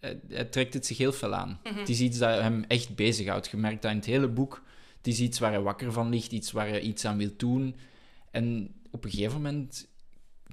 [0.00, 1.60] Hij, hij trekt het zich heel fel aan.
[1.64, 1.78] Mhm.
[1.78, 3.48] Het is iets dat hem echt bezighoudt.
[3.48, 4.62] Je merkt dat in het hele boek.
[4.96, 7.76] Het is iets waar hij wakker van ligt, iets waar hij iets aan wil doen.
[8.30, 9.88] En op een gegeven moment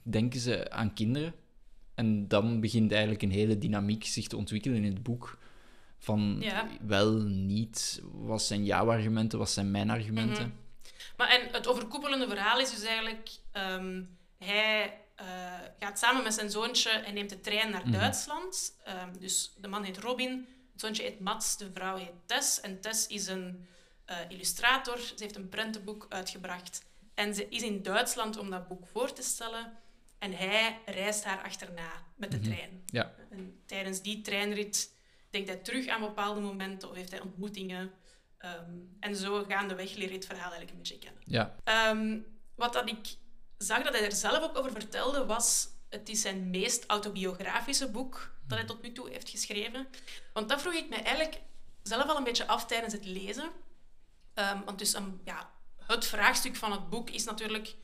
[0.04, 1.34] denken ze aan kinderen.
[1.95, 5.38] En dan begint eigenlijk een hele dynamiek zich te ontwikkelen in het boek.
[5.99, 6.67] Van Ja.
[6.82, 10.43] wel, niet, wat zijn jouw argumenten, wat zijn mijn argumenten.
[10.47, 10.56] Mhm.
[11.17, 13.29] Maar en het overkoepelende verhaal is dus eigenlijk...
[13.51, 14.01] ehm,
[14.38, 15.25] hij eh,
[15.79, 17.91] gaat samen met zijn zoontje en neemt de trein naar Mhm.
[17.91, 18.75] Duitsland.
[18.84, 22.62] Ehm, dus de man heet Robin, het zoontje heet Mats, de vrouw heet Tess.
[22.62, 23.65] En Tess is een
[24.06, 24.97] eh, illustrator.
[24.97, 26.86] Ze heeft een prentenboek uitgebracht.
[27.13, 29.73] En ze is in Duitsland om dat boek voor te stellen.
[30.24, 32.46] En hij reist haar achterna met de Mhm.
[32.46, 32.84] trein.
[32.86, 33.14] Ja.
[33.30, 34.94] En tijdens die treinrit
[35.30, 37.92] denkt hij terug aan bepaalde momenten of heeft hij ontmoetingen.
[38.38, 41.22] Ehm, en zo gaandeweg leer je het verhaal eigenlijk een beetje kennen.
[41.26, 41.56] Ja.
[41.64, 42.20] Ehm,
[42.56, 43.16] wat dat ik
[43.58, 45.68] zag dat hij er zelf ook over vertelde, was...
[45.90, 49.88] Het is zijn meest autobiografische boek dat hij tot nu toe heeft geschreven.
[50.34, 51.42] Want dat vroeg ik me eigenlijk
[51.84, 53.52] zelf al een beetje af tijdens het lezen.
[54.34, 57.76] Ehm, want dus ja, het vraagstuk van het boek is natuurlijk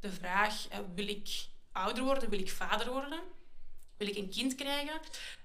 [0.00, 0.66] de vraag...
[0.94, 1.28] wil ik
[1.78, 2.28] ouder worden?
[2.30, 3.20] Wil ik vader worden?
[3.96, 5.00] Wil ik een kind krijgen?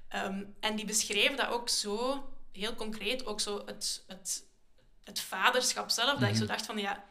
[0.08, 4.44] Ehm, en die beschreef dat ook zo heel concreet, ook zo het, het,
[5.04, 7.04] het vaderschap zelf, dat ik zo dacht van ja,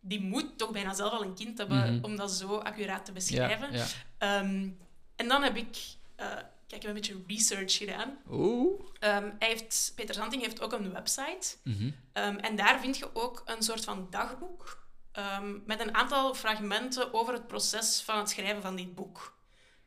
[0.00, 2.04] die moet toch bijna zelf al een kind hebben Mhm.
[2.04, 3.72] om dat zo accuraat te beschrijven.
[3.72, 3.86] ja.
[4.18, 4.68] Ehm,
[5.16, 5.76] en dan heb ik,
[6.16, 8.18] eh, kijk, ik heb een beetje research gedaan.
[8.30, 8.80] Oeh.
[8.98, 11.56] Ehm, hij heeft, Peter Zanting heeft ook een website.
[11.62, 11.90] Mhm.
[12.12, 14.83] En daar vind je ook een soort van dagboek
[15.14, 19.36] ehm, met een aantal fragmenten over het proces van het schrijven van dit boek.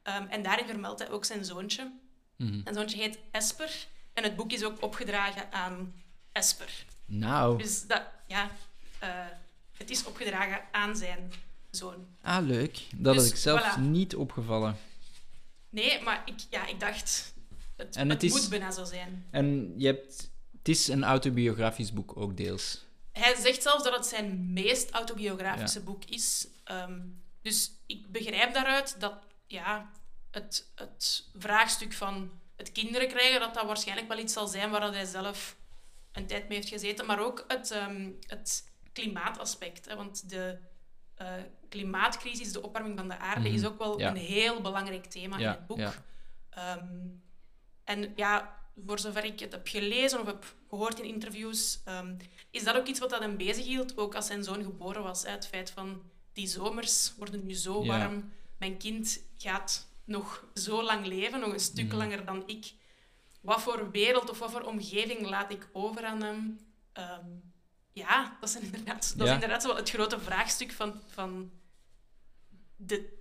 [0.04, 1.92] Ehm, en daarin vermeldt hij ook zijn zoontje.
[2.36, 2.62] Mhm.
[2.64, 5.94] Zijn zoontje heet Esper en het boek is ook opgedragen aan
[6.32, 6.86] Esper.
[7.06, 8.50] Nou, Dus dat, ja,
[9.00, 9.10] eh,
[9.78, 11.32] het is opgedragen aan zijn
[11.72, 12.08] zoon.
[12.22, 12.80] ah, leuk.
[12.96, 13.80] Dat Dus, had ik zelf voilà.
[13.80, 14.78] niet opgevallen.
[15.70, 17.34] Nee, maar ik, ja, ik dacht,
[17.76, 19.26] het, En het, het is- moet bijna zo zijn.
[19.32, 20.30] En je hebt...
[20.58, 22.86] Het is een autobiografisch boek ook deels.
[23.18, 26.48] Hij zegt zelfs dat het zijn meest autobiografische boek is.
[26.64, 27.00] Ehm,
[27.42, 29.14] dus ik begrijp daaruit dat
[29.48, 29.92] ja,
[30.32, 34.92] het, het vraagstuk van het kinderen krijgen, dat dat waarschijnlijk wel iets zal zijn waar
[34.94, 35.56] hij zelf
[36.12, 37.06] een tijd mee heeft gezeten.
[37.06, 39.86] Maar ook het, ehm, het klimaataspect.
[39.86, 40.58] Hè, want de
[41.16, 41.34] eh,
[41.70, 44.10] klimaatcrisis, de opwarming van de aarde, Mhm, is ook wel ja.
[44.10, 45.80] een heel belangrijk thema in het boek.
[46.50, 47.08] Ehm,
[47.84, 52.16] en ja, voor zover ik het heb gelezen of heb gehoord in interviews, ehm,
[52.52, 55.24] is dat ook iets wat dat hem bezighield, ook als zijn zoon geboren was.
[55.24, 55.30] Hè?
[55.32, 56.02] Het feit van,
[56.34, 57.98] die zomers worden nu zo Ja.
[58.00, 61.96] warm, mijn kind gaat nog zo lang leven, nog een stuk Mhm.
[61.96, 62.74] langer dan ik.
[63.42, 66.60] Wat voor wereld of wat voor omgeving laat ik over aan hem?
[66.94, 67.26] ehm,
[67.94, 69.34] ja, dat is inderdaad, dat Ja.
[69.34, 71.52] is inderdaad zo het grote vraagstuk van, van,
[72.76, 73.17] de,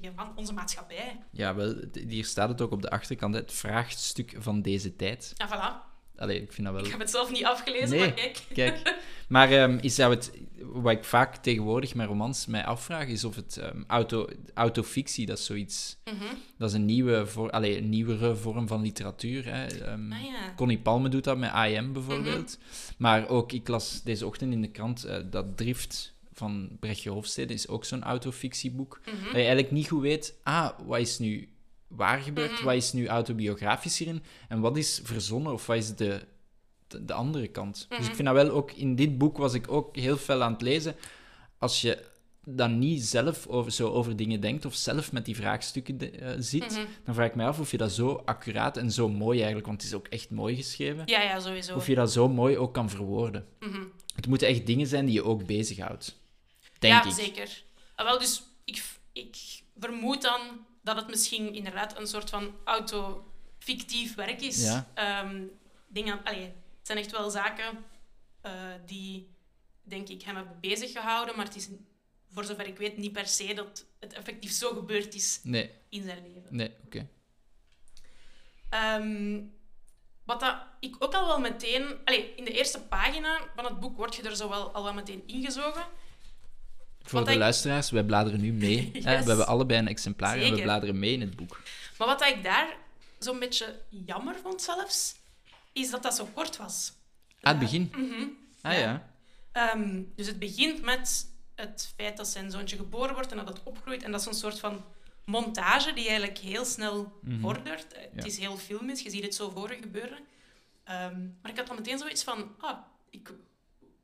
[0.00, 1.18] ja, van onze maatschappij.
[1.30, 1.74] Ja, wel,
[2.08, 5.32] hier staat het ook op de achterkant, het vraagstuk van deze tijd.
[5.36, 5.88] Ja, voilà.
[6.16, 6.84] Allee, ik vind dat wel...
[6.84, 7.98] Ik heb het zelf niet afgelezen, Nee.
[7.98, 8.42] maar kijk.
[8.54, 8.96] Kijk,
[9.28, 13.36] maar ehm, is dat het, wat ik vaak tegenwoordig met romans mij afvraag, is of
[13.36, 16.34] het ehm, auto, autofictie, dat is zoiets, Mhm.
[16.58, 19.44] dat is een, nieuwe voor, allee, een nieuwere vorm van literatuur.
[19.54, 19.66] Hè.
[19.66, 20.54] Ehm, Ah ja.
[20.56, 22.58] Connie Palme doet dat met AM bijvoorbeeld.
[22.98, 27.52] Maar ook, ik las deze ochtend in de krant, eh, dat Drift van Brechtje Hofstede
[27.54, 29.00] is ook zo'n autofictieboek.
[29.04, 29.14] Mhm.
[29.16, 31.48] Dat je eigenlijk niet goed weet, ah, wat is nu
[31.88, 32.64] waar gebeurd, Mhm.
[32.64, 36.20] wat is nu autobiografisch hierin, en wat is verzonnen, of wat is de,
[36.86, 37.86] de, de andere kant.
[37.88, 38.08] Dus Mhm.
[38.08, 40.62] ik vind dat wel ook, in dit boek was ik ook heel fel aan het
[40.62, 40.94] lezen,
[41.58, 42.08] als je
[42.44, 46.34] dan niet zelf over, zo over dingen denkt, of zelf met die vraagstukken de- eh,
[46.38, 46.80] zit, Mhm.
[47.04, 49.82] dan vraag ik mij af of je dat zo accuraat en zo mooi eigenlijk, want
[49.82, 51.74] het is ook echt mooi geschreven, Ja, ja, sowieso.
[51.76, 53.46] of je dat zo mooi ook kan verwoorden.
[53.60, 53.82] Mhm.
[54.14, 56.19] Het moeten echt dingen zijn die je ook bezighoudt.
[56.80, 57.14] Denk ja, ik.
[57.14, 57.62] zeker.
[57.94, 59.36] Ah, wel, dus ik, ik
[59.78, 64.62] vermoed dan dat het misschien inderdaad een soort van auto-fictief werk is.
[64.62, 64.90] Ja.
[64.94, 65.44] Ehm,
[65.88, 67.84] dingen, allee, het zijn echt wel zaken
[68.40, 68.52] eh,
[68.86, 69.34] die,
[69.82, 71.68] denk ik, hem hebben bezig gehouden, maar het is,
[72.32, 76.02] voor zover ik weet, niet per se dat het effectief zo gebeurd is Nee, in
[76.02, 76.56] zijn leven.
[76.56, 77.08] nee, oké.
[78.70, 79.42] Ehm,
[80.24, 81.98] wat dat ik ook al wel meteen...
[82.04, 84.94] Allee, in de eerste pagina van het boek word je er zo wel al wel
[84.94, 85.86] meteen ingezogen.
[87.02, 88.90] Voor de ik- luisteraars, wij bladeren nu mee.
[88.92, 89.00] hè.
[89.22, 91.60] We hebben allebei een exemplaar en we bladeren mee in het boek.
[91.98, 92.76] Maar wat ik daar
[93.18, 95.14] zo'n beetje jammer vond zelfs,
[95.72, 96.92] is dat dat zo kort was.
[97.40, 97.92] Ah, het begin.
[97.96, 98.26] Mhm.
[98.62, 98.78] Ah Ja.
[98.78, 99.08] ja.
[99.52, 103.62] Ehm, dus het begint met het feit dat zijn zoontje geboren wordt en dat het
[103.62, 104.02] opgroeit.
[104.02, 104.84] En dat is een soort van
[105.24, 107.40] montage die eigenlijk heel snel Mhm.
[107.40, 107.92] vordert.
[107.92, 108.02] Eh.
[108.14, 110.18] Het is heel filmisch, je ziet het zo voor gebeuren.
[110.84, 112.78] Ehm, maar ik had dan meteen zoiets van, ah,
[113.10, 113.32] ik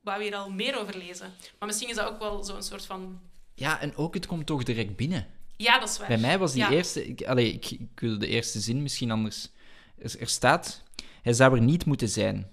[0.07, 1.33] wou hier al meer over lezen.
[1.59, 3.21] Maar misschien is dat ook wel zo'n soort van...
[3.55, 5.27] Ja, en ook het komt toch direct binnen.
[5.57, 6.09] Ja, dat is waar.
[6.09, 6.71] Bij mij was die Ja.
[6.71, 7.07] eerste...
[7.09, 9.51] Ik, allee, ik, ik wil de eerste zin misschien anders...
[9.99, 10.83] Er, er staat...
[11.23, 12.51] Hij zou er niet moeten zijn.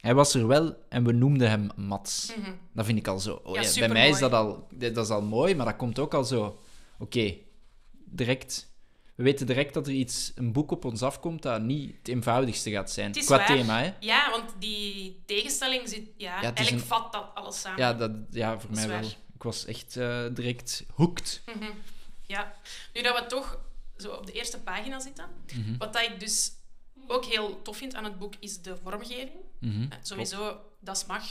[0.00, 2.32] Hij was er wel en we noemden hem Mats.
[2.36, 2.50] Mhm.
[2.72, 3.40] Dat vind ik al zo...
[3.44, 5.98] Oh, Ja, ja, bij mij is dat al, dat is al mooi, maar dat komt
[5.98, 6.58] ook al zo...
[6.98, 7.34] Oké,
[8.04, 8.72] direct...
[9.14, 12.70] We weten direct dat er iets, een boek op ons afkomt dat niet het eenvoudigste
[12.70, 13.10] gaat zijn.
[13.12, 13.46] Het Qua waar.
[13.46, 13.92] thema, hè.
[14.00, 16.02] Ja, want die tegenstelling zit...
[16.16, 17.78] Ja, eigenlijk een- vat dat alles samen.
[17.80, 19.08] Ja, dat, ja voor Dat mij wel.
[19.34, 21.42] Ik was echt eh, direct hooked.
[21.46, 21.70] Mhm.
[22.26, 22.54] Ja,
[22.92, 23.58] nu dat we toch
[23.96, 25.76] zo op de eerste pagina zitten, Mhm.
[25.76, 26.52] wat dat ik dus
[27.06, 29.30] ook heel tof vind aan het boek, is de vormgeving.
[29.60, 29.68] Eh,
[30.02, 31.22] Sowieso, Das Mag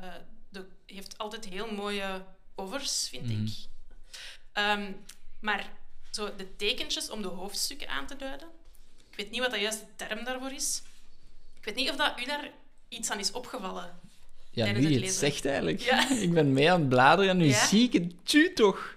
[0.00, 0.08] eh,
[0.48, 2.24] de, heeft altijd heel mooie
[2.56, 3.42] covers, vind Mhm.
[3.44, 3.52] ik.
[4.52, 4.92] Ehm,
[5.40, 5.70] maar
[6.16, 8.48] zo de tekentjes om de hoofdstukken aan te duiden,
[9.10, 10.82] ik weet niet wat de juiste term daarvoor is.
[11.58, 12.50] Ik weet niet of dat u daar
[12.88, 13.98] iets aan is opgevallen.
[14.50, 15.80] Ja, nu je het zegt eigenlijk.
[15.80, 16.10] Ja.
[16.26, 17.66] Ik ben mee aan het bladeren en nu Ja?
[17.66, 18.94] zie ik het tju toch.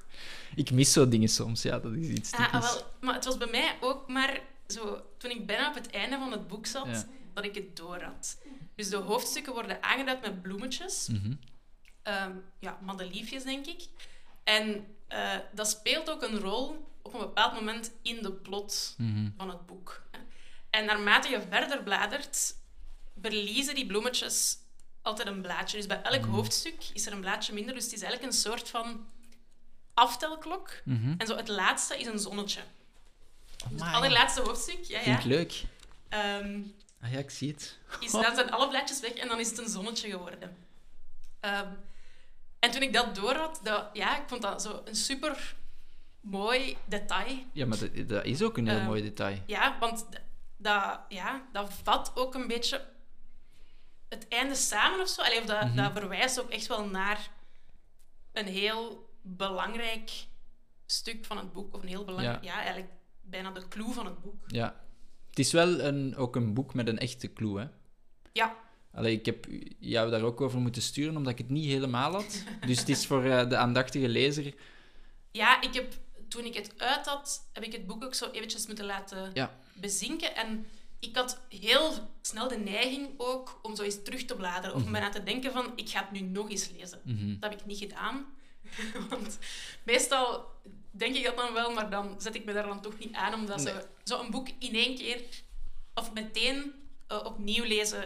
[0.55, 2.67] Ik mis zo dingen soms, ja, dat is iets Ah, typisch.
[2.69, 5.89] ah, wel, maar het was bij mij ook maar zo, toen ik bijna op het
[5.89, 7.05] einde van het boek zat, Ja.
[7.33, 8.37] dat ik het door had.
[8.75, 11.07] Dus de hoofdstukken worden aangeduid met bloemetjes.
[11.07, 11.33] Mhm.
[12.03, 13.87] Ehm, ja, madeliefjes, denk ik.
[14.43, 19.29] En eh, dat speelt ook een rol op een bepaald moment in de plot Mhm.
[19.37, 20.01] van het boek.
[20.69, 22.55] En naarmate je verder bladert,
[23.21, 24.57] verliezen die bloemetjes
[25.01, 25.77] altijd een blaadje.
[25.77, 26.31] Dus bij elk Mhm.
[26.31, 27.73] hoofdstuk is er een blaadje minder.
[27.73, 29.05] Dus het is eigenlijk een soort van
[29.93, 30.81] aftelklok.
[30.85, 31.13] Mhm.
[31.17, 32.61] En zo het laatste is een zonnetje.
[33.69, 35.63] Dus het allerlaatste hoofdstuk, ja, Vind ik ja, leuk.
[36.09, 36.59] ehm,
[37.01, 37.77] Ah ja, ik zie het.
[37.99, 40.57] is, dan zijn alle blaadjes weg en dan is het een zonnetje geworden.
[41.39, 41.67] Ehm,
[42.59, 45.55] en toen ik dat door had, dat, ja, ik vond dat zo een super
[46.21, 47.37] mooi detail.
[47.53, 49.37] Ja, maar dat, dat is ook een heel Ehm, mooi detail.
[49.45, 50.07] Ja, want
[50.57, 52.85] dat, ja, dat vat ook een beetje
[54.09, 55.21] het einde samen of zo.
[55.21, 55.75] Allee, of dat, Mhm.
[55.75, 57.29] dat verwijst ook echt wel naar
[58.31, 60.11] een heel belangrijk
[60.85, 61.75] stuk van het boek.
[61.75, 62.53] Of een heel belangrijk, ja.
[62.55, 62.89] eigenlijk
[63.21, 64.43] bijna de clue van het boek.
[64.47, 64.75] Ja.
[65.29, 67.65] Het is wel een, ook een boek met een echte clue, hè.
[68.33, 68.55] Ja,
[68.93, 69.45] Allee, ik heb
[69.79, 72.43] jou daar ook over moeten sturen, omdat ik het niet helemaal had.
[72.65, 74.53] Dus het is voor eh, de aandachtige lezer...
[75.31, 75.93] ja ik heb,
[76.29, 79.55] toen ik het uit had, heb ik het boek ook zo eventjes moeten laten Ja.
[79.73, 80.35] bezinken.
[80.35, 80.65] En
[80.99, 84.75] ik had heel snel de neiging ook om zo eens terug te bladeren.
[84.75, 86.99] Of om bijna te denken van, ik ga het nu nog eens lezen.
[87.03, 87.39] Mhm.
[87.39, 88.25] Dat heb ik niet gedaan.
[89.09, 89.37] Want
[89.83, 90.45] meestal
[90.91, 93.33] denk ik dat dan wel, maar dan zet ik me daar dan toch niet aan.
[93.33, 93.73] Omdat Nee.
[93.73, 95.21] zo, zo een boek in één keer
[95.93, 96.73] of meteen
[97.07, 98.03] eh, opnieuw lezen,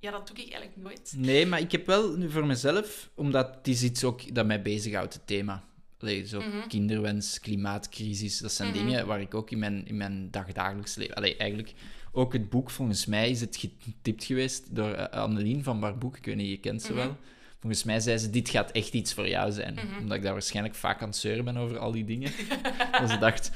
[0.00, 1.12] ja, dat doe ik eigenlijk nooit.
[1.16, 4.62] Nee, maar ik heb wel nu voor mezelf, omdat het is iets ook dat mij
[4.62, 5.64] bezighoudt, het thema.
[6.00, 6.68] Allee, zo Mhm.
[6.68, 8.78] kinderwens, klimaatcrisis, dat zijn Mhm.
[8.78, 11.14] dingen waar ik ook in mijn, in mijn dagdagelijks leven...
[11.14, 11.72] Allee, eigenlijk,
[12.12, 16.16] ook het boek, volgens mij is het getipt geweest door eh, Annelien van Barboek.
[16.16, 16.96] Ik weet niet, je kent ze Mhm.
[17.00, 17.16] wel.
[17.60, 19.78] Volgens mij zei ze, dit gaat echt iets voor jou zijn.
[20.00, 22.30] Omdat ik daar waarschijnlijk vaak aan het zeuren ben over al die dingen.
[23.00, 23.50] Dat ze dacht,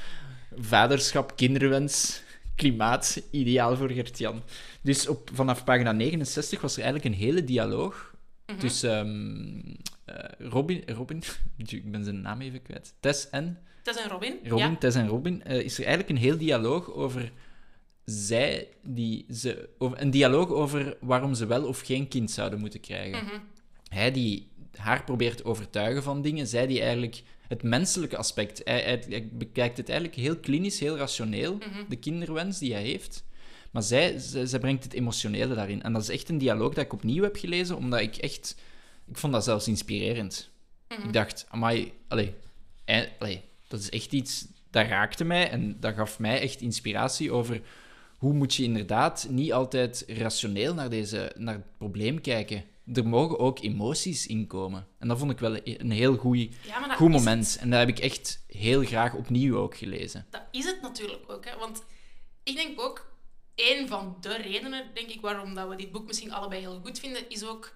[0.55, 2.21] vaderschap, kinderwens,
[2.55, 4.41] klimaat, ideaal voor Gert-Jan.
[4.81, 8.13] Dus op, vanaf pagina 69 was er eigenlijk een hele dialoog
[8.57, 9.73] tussen ehm,
[10.05, 10.15] eh,
[10.49, 11.23] Robin, Robin,
[11.57, 14.39] ik ben zijn naam even kwijt, Tess en Dat is een Robin.
[14.43, 14.75] Robin, Ja.
[14.75, 17.31] Tess en Robin, eh, is er eigenlijk een heel dialoog over
[18.05, 22.79] zij die ze, over, een dialoog over waarom ze wel of geen kind zouden moeten
[22.79, 23.23] krijgen.
[23.23, 23.33] Mhm.
[23.87, 28.81] Hij die haar probeert te overtuigen van dingen, zij die eigenlijk het menselijke aspect, hij,
[28.81, 31.89] hij- hij bekijkt het eigenlijk heel klinisch, heel rationeel, Mhm.
[31.89, 33.25] de kinderwens die hij heeft.
[33.71, 35.83] Maar zij, zij, zij brengt het emotionele daarin.
[35.83, 38.55] En dat is echt een dialoog dat ik opnieuw heb gelezen, omdat ik echt...
[39.07, 40.49] Ik vond dat zelfs inspirerend.
[40.87, 41.07] Mhm.
[41.07, 42.33] Ik dacht, amai, allee,
[43.19, 44.47] allee, dat is echt iets...
[44.69, 47.61] Dat raakte mij en dat gaf mij echt inspiratie over
[48.17, 52.63] hoe moet je inderdaad niet altijd rationeel naar, deze, naar het probleem kijken.
[52.93, 54.87] Er mogen ook emoties inkomen.
[54.99, 57.57] En dat vond ik wel een heel goeie, Ja, goed moment.
[57.59, 60.25] En dat heb ik echt heel graag opnieuw ook gelezen.
[60.29, 61.45] Dat is het natuurlijk ook.
[61.45, 61.57] Hè?
[61.57, 61.83] Want
[62.43, 63.11] ik denk ook,
[63.55, 66.99] een van de redenen, denk ik, waarom dat we dit boek misschien allebei heel goed
[66.99, 67.75] vinden, is ook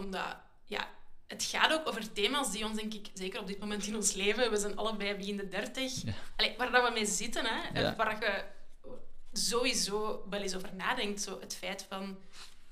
[0.00, 0.88] omdat, ja,
[1.26, 4.12] het gaat ook over thema's die ons, denk ik, zeker op dit moment in ons
[4.12, 6.12] leven, we zijn allebei begin de dertig, Ja.
[6.36, 7.96] allee, waar dat we mee zitten, hè, Ja.
[7.96, 8.44] waar je
[9.32, 11.22] sowieso wel eens over nadenkt.
[11.22, 12.18] Zo het feit van,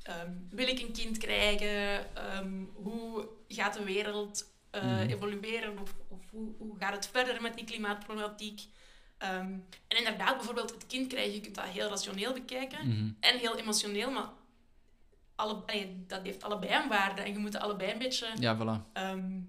[0.03, 2.07] ehm, wil ik een kind krijgen?
[2.17, 5.09] Ehm, hoe gaat de wereld eh, Mhm.
[5.09, 5.79] evolueren?
[5.79, 8.61] Of, of hoe, hoe gaat het verder met die klimaatproblematiek?
[9.19, 9.53] Ehm,
[9.89, 13.11] en inderdaad, bijvoorbeeld het kind krijgen, je kunt dat heel rationeel bekijken Mhm.
[13.21, 14.29] en heel emotioneel, maar
[15.39, 18.93] allebei, dat heeft allebei een waarde en je moet allebei een beetje Ja, voilà.
[18.93, 19.41] ehm,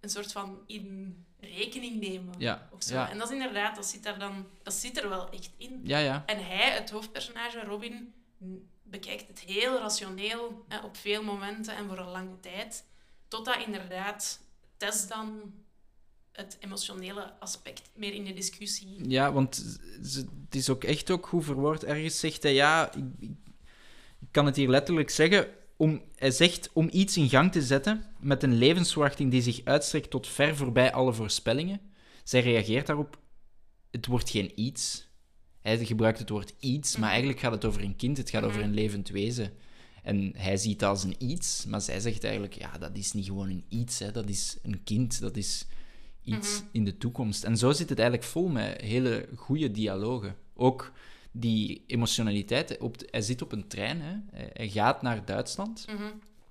[0.00, 2.34] een soort van in rekening nemen.
[2.38, 2.94] Ja, Of zo.
[2.94, 3.10] ja.
[3.10, 5.80] En dat is inderdaad, dat zit, daar dan, dat zit er wel echt in.
[5.84, 6.22] Ja, ja.
[6.26, 8.14] En hij, het hoofdpersonage Robin,
[8.82, 12.84] bekijkt het heel rationeel hè, op veel momenten en voor een lange tijd.
[13.28, 14.40] Totdat inderdaad
[14.76, 15.52] Tess dan
[16.32, 19.08] het emotionele aspect meer in de discussie.
[19.08, 21.84] Ja, want het is ook echt ook goed verwoord.
[21.84, 23.30] Ergens zegt hij, ja, ik,
[24.20, 25.46] ik- kan het hier letterlijk zeggen.
[25.76, 30.10] Om, hij zegt om iets in gang te zetten met een levensverwachting die zich uitstrekt
[30.10, 31.80] tot ver voorbij alle voorspellingen.
[32.24, 33.18] Zij reageert daarop,
[33.90, 35.08] het wordt geen iets.
[35.62, 38.62] Hij gebruikt het woord iets, maar eigenlijk gaat het over een kind, het gaat over
[38.62, 39.52] een levend wezen.
[40.02, 43.26] En hij ziet het als een iets, maar zij zegt eigenlijk, ja, dat is niet
[43.26, 44.10] gewoon een iets, hè.
[44.12, 45.66] dat is een kind, dat is
[46.22, 46.68] iets Mhm.
[46.72, 47.44] in de toekomst.
[47.44, 50.36] En zo zit het eigenlijk vol met hele goede dialogen.
[50.54, 50.92] Ook
[51.32, 52.78] die emotionaliteit.
[52.78, 54.14] Op hij zit op een trein, hè.
[54.32, 55.86] Hij- hij gaat naar Duitsland.
[55.88, 56.02] Mhm.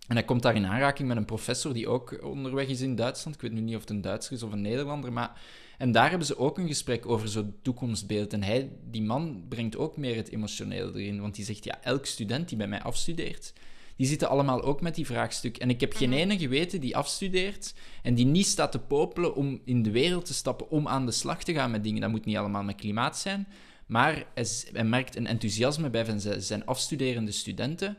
[0.08, 3.36] En hij komt daar in aanraking met een professor die ook onderweg is in Duitsland.
[3.36, 5.42] Ik weet nu niet of het een Duitser is of een Nederlander, maar...
[5.78, 8.34] En daar hebben ze ook een gesprek over zo'n toekomstbeeld.
[8.34, 11.22] En hij, die man brengt ook meer het emotioneel erin.
[11.22, 13.54] Want die zegt, ja, elk student die bij mij afstudeert,
[13.96, 15.58] die zitten allemaal ook met die vraagstuk.
[15.58, 16.18] En ik heb geen Mhm.
[16.18, 20.34] ene geweten die afstudeert en die niet staat te popelen om in de wereld te
[20.34, 22.02] stappen, om aan de slag te gaan met dingen.
[22.02, 23.48] Dat moet niet allemaal met klimaat zijn.
[23.90, 27.98] Maar hij, merkt een enthousiasme bij van zijn- zijn afstuderende studenten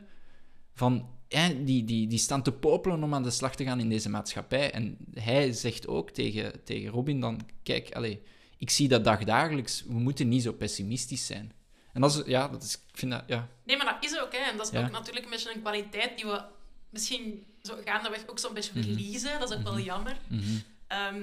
[0.73, 3.89] van, hè, die, die, die staan te popelen om aan de slag te gaan in
[3.89, 4.71] deze maatschappij.
[4.71, 8.15] En hij zegt ook tegen, tegen Robin dan, kijk, allez,
[8.57, 11.51] ik zie dat dagdagelijks, we moeten niet zo pessimistisch zijn.
[11.93, 14.31] En dat is, ja, dat is, ik vind dat, ja, Nee, maar dat is ook,
[14.33, 14.51] hè.
[14.51, 14.85] En dat is Ja.
[14.85, 16.41] ook natuurlijk een beetje een kwaliteit die we
[16.89, 18.83] misschien zo gaandeweg ook zo'n beetje Mhm.
[18.83, 19.39] verliezen.
[19.39, 20.17] Dat is ook wel jammer.
[20.27, 20.41] mhm,
[20.87, 21.21] Ehm,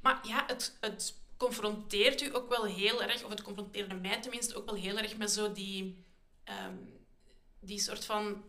[0.00, 1.14] maar ja, het, het
[1.46, 5.16] confronteert u ook wel heel erg, of het confronteerde mij tenminste ook wel heel erg
[5.16, 6.04] met zo die,
[6.44, 6.76] ehm,
[7.60, 8.44] die soort van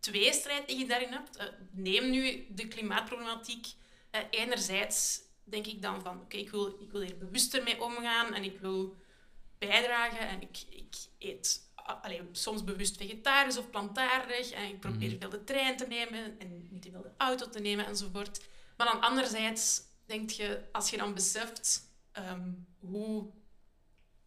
[0.00, 1.36] tweestrijd die je daarin hebt.
[1.36, 3.66] Eh, neem nu de klimaatproblematiek.
[4.10, 8.34] Eh, enerzijds denk ik dan van, oké, ik, wil, ik wil hier bewuster mee omgaan
[8.34, 8.96] en ik wil
[9.58, 15.18] bijdragen en ik, ik eet allee, soms bewust vegetarisch of plantaardig en ik probeer Mhm.
[15.18, 18.40] veel de trein te nemen en niet te veel de auto te nemen enzovoort.
[18.76, 23.30] Maar dan anderzijds denk je, als je dan beseft ehm, hoe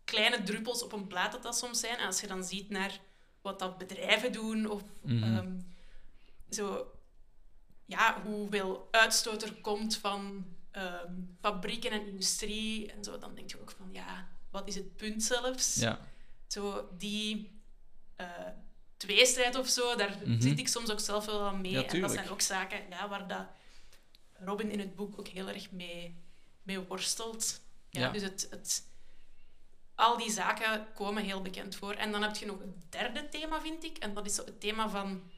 [0.03, 2.99] kleine druppels op een plaat dat, dat soms zijn, en als je dan ziet naar
[3.41, 5.23] wat dat bedrijven doen of Mhm.
[5.23, 5.59] ehm,
[6.49, 6.91] zo,
[7.85, 13.61] ja, hoeveel uitstoot er komt van ehm, fabrieken en industrie en zo, dan denk je
[13.61, 15.75] ook van ja, wat is het punt zelfs?
[15.75, 15.99] ja.
[16.47, 17.59] Zo die
[18.15, 18.27] eh,
[18.97, 20.41] tweestrijd of zo, daar Mhm.
[20.41, 21.71] zit ik soms ook zelf wel aan mee.
[21.71, 23.45] Ja, en dat zijn ook zaken ja, waar dat
[24.33, 26.15] Robin in het boek ook heel erg mee,
[26.63, 27.61] mee worstelt.
[27.95, 28.11] Ja, Ja.
[28.11, 28.87] Dus het, het,
[29.95, 31.93] al die zaken komen heel bekend voor.
[31.93, 33.97] En dan heb je nog een derde thema, vind ik.
[33.97, 35.31] En dat is zo het thema van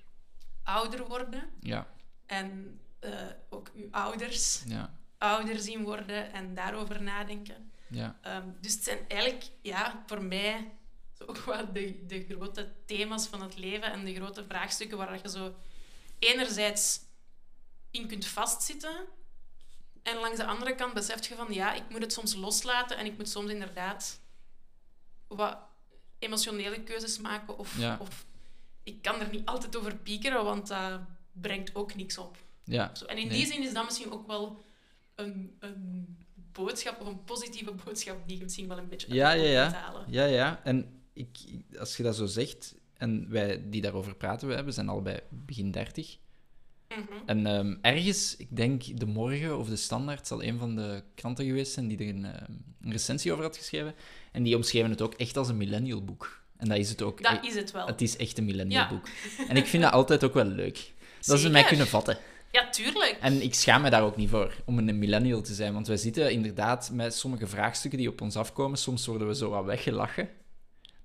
[0.64, 1.50] ouder worden.
[1.60, 1.88] ja,
[2.26, 3.12] En eh,
[3.50, 4.64] ook uw ouders.
[4.66, 4.96] ja.
[5.18, 7.72] ouder zien worden en daarover nadenken.
[7.88, 8.18] Ja.
[8.22, 10.72] Ehm, dus het zijn eigenlijk ja, voor mij
[11.18, 15.20] zo ook wel de, de grote thema's van het leven en de grote vraagstukken waar
[15.22, 15.56] je zo
[16.20, 17.00] enerzijds
[17.92, 19.06] in kunt vastzitten
[20.08, 23.06] en langs de andere kant beseft je van ja, ik moet het soms loslaten en
[23.06, 24.20] ik moet soms inderdaad
[25.28, 25.58] wat
[26.20, 27.98] emotionele keuzes maken of, Ja.
[28.02, 28.26] of
[28.84, 31.00] ik kan er niet altijd over piekeren, want dat
[31.32, 32.38] brengt ook niks op.
[32.64, 32.96] Ja.
[32.96, 33.38] Zo, en in Nee.
[33.38, 34.64] die zin is dat misschien ook wel
[35.16, 36.18] een, een
[36.52, 39.72] boodschap of een positieve boodschap die je misschien wel een beetje Ja, ja, ja.
[39.72, 40.06] halen.
[40.10, 40.62] Ja, ja.
[40.64, 41.38] En ik,
[41.80, 46.18] als je dat zo zegt, en wij die daarover praten, we zijn allebei begin 30.
[46.90, 47.02] Mhm.
[47.26, 51.46] En ehm, ergens, ik denk De Morgen of De Standaard zal een van de kranten
[51.46, 53.96] geweest zijn die er een, ehm, een recensie over had geschreven.
[54.32, 56.42] En die omschreven het ook echt als een millennial boek.
[56.58, 57.24] En dat is het ook.
[57.24, 57.86] Dat is het wel.
[57.88, 58.88] Het is echt een millennial Ja.
[58.90, 59.08] boek.
[59.48, 60.94] En ik vind dat altijd ook wel leuk.
[61.22, 62.18] Dat ze mij kunnen vatten.
[62.52, 63.18] Ja, tuurlijk.
[63.22, 65.74] En ik schaam me daar ook niet voor, om een millennial te zijn.
[65.74, 68.78] Want wij zitten inderdaad met sommige vraagstukken die op ons afkomen.
[68.78, 70.30] Soms worden we zo wat weggelachen.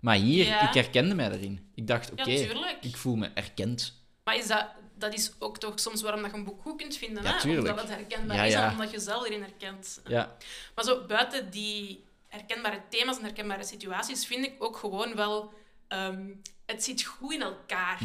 [0.00, 0.68] Maar hier, Ja.
[0.68, 1.60] ik herkende mij daarin.
[1.74, 4.00] Ik dacht, oké, Ja, ik voel me erkend.
[4.24, 4.66] Maar is dat,
[5.02, 7.22] dat is ook toch soms waarom dat je een boek goed kunt vinden.
[7.22, 7.58] Ja, hè?
[7.58, 10.00] Omdat het herkenbaar Ja, is en omdat je zelf erin herkent.
[10.06, 10.36] Ja,
[10.74, 15.52] Maar zo buiten die herkenbare thema's en herkenbare situaties vind ik ook gewoon wel...
[15.88, 16.30] ehm,
[16.66, 18.00] het zit goed in elkaar.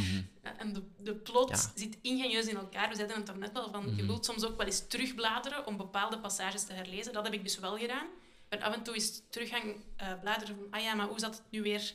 [0.58, 1.60] En de, de plot Mhm.
[1.76, 2.90] Zit ingenieus in elkaar.
[2.90, 3.84] We zeiden het er net wel van.
[3.86, 4.06] Je Mhm.
[4.06, 7.14] wilt soms ook wel eens terugbladeren om bepaalde passages te herlezen.
[7.14, 8.08] Dat heb ik dus wel gedaan.
[8.50, 10.68] Ben af en toe eens terug gaan eh, bladeren van...
[10.72, 11.94] Ah ja, maar hoe zat het nu weer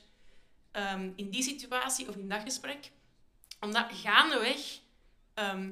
[0.71, 2.91] ehm, in die situatie of in dat gesprek?
[3.61, 4.79] Omdat gaandeweg
[5.35, 5.71] ehm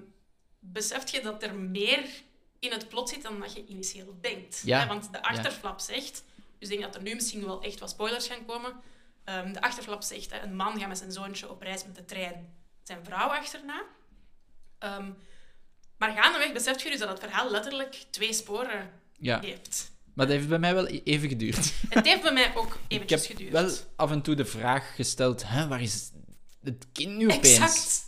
[0.59, 2.05] beseft je dat er meer
[2.59, 4.63] in het plot zit dan dat je initieel denkt.
[4.65, 4.81] Ja.
[4.81, 6.25] Hè, Want de achterflap zegt...
[6.59, 8.73] Dus ik denk dat er nu misschien wel echt wat spoilers gaan komen.
[9.25, 12.05] Ehm, de achterflap zegt, hè, een man gaat met zijn zoontje op reis met de
[12.05, 13.83] trein zijn vrouw achterna.
[14.79, 15.11] Ehm,
[15.97, 19.41] maar gaandeweg beseft je dus dat het verhaal letterlijk twee sporen ja.
[19.41, 19.93] heeft.
[20.15, 21.73] Maar dat heeft bij mij wel e- even geduurd.
[21.89, 23.53] Het heeft bij mij ook Ik eventjes heb geduurd.
[23.53, 26.11] wel af en toe de vraag gesteld, hè, waar is
[26.63, 27.59] het kind nu opeens?
[27.59, 28.07] Exact.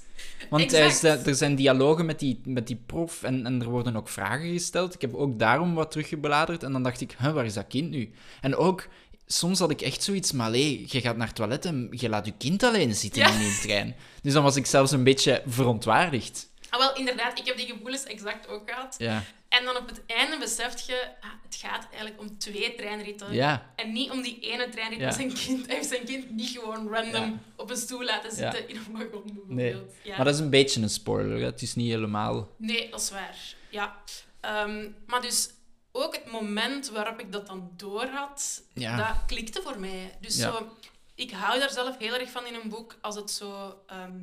[0.52, 3.96] Want er, is- er zijn dialogen met die, met die prof en, en er worden
[3.96, 4.94] ook vragen gesteld.
[4.94, 8.10] Ik heb ook daarom wat teruggebladerd en dan dacht ik, waar is dat kind nu?
[8.40, 8.88] En ook,
[9.26, 12.26] soms had ik echt zoiets, maar allee, je gaat naar het toilet en je laat
[12.26, 13.32] je kind alleen zitten Ja.
[13.32, 13.94] in die trein.
[14.22, 16.50] Dus dan was ik zelfs een beetje verontwaardigd.
[16.70, 18.94] Ah, wel, inderdaad, ik heb die gevoelens exact ook gehad.
[18.98, 19.22] Ja,
[19.58, 23.32] En dan op het einde beseft je, ah, het gaat eigenlijk om twee treinritten.
[23.32, 25.10] ja, En niet om die ene treinrit Ja.
[25.10, 25.66] zijn kind.
[25.66, 27.38] Hij heeft zijn kind niet gewoon random Ja.
[27.56, 29.70] op een stoel laten zitten in een wagon, nee.
[29.72, 29.94] bijvoorbeeld.
[30.02, 30.16] Ja.
[30.16, 32.48] Maar dat is een beetje een spoiler, het is niet helemaal...
[32.56, 33.54] Nee, dat is waar.
[33.70, 34.02] Ja.
[34.40, 35.50] Ehm, maar dus
[35.92, 40.16] ook het moment waarop ik dat dan door had, dat klikte voor mij.
[40.20, 40.68] Dus zo,
[41.14, 43.78] ik hou daar zelf heel erg van in een boek als het zo...
[43.86, 44.20] ehm,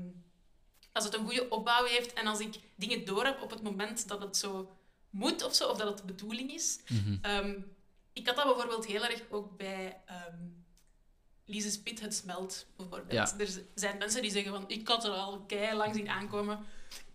[0.91, 4.07] als het een goede opbouw heeft en als ik dingen door heb op het moment
[4.07, 4.71] dat het zo
[5.09, 6.79] moet of zo, of dat het de bedoeling is.
[6.87, 7.17] Mhm.
[7.21, 7.53] Ehm,
[8.13, 10.37] ik had dat bijvoorbeeld heel erg ook bij ehm
[11.45, 13.11] Lise Spit, Het Smelt, bijvoorbeeld.
[13.11, 13.39] Ja.
[13.39, 16.59] Er zijn mensen die zeggen van, ik had er al kei lang zien aankomen.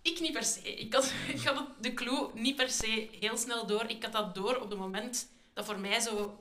[0.02, 0.74] Ik niet per se.
[0.74, 3.84] Ik had, ik had de clue niet per se heel snel door.
[3.84, 6.38] Ik had dat door op het moment dat voor mij zo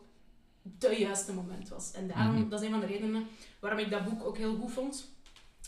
[0.63, 1.91] de juiste moment was.
[1.91, 2.49] En daarom, Mhm.
[2.49, 3.27] dat is een van de redenen
[3.59, 5.11] waarom ik dat boek ook heel goed vond.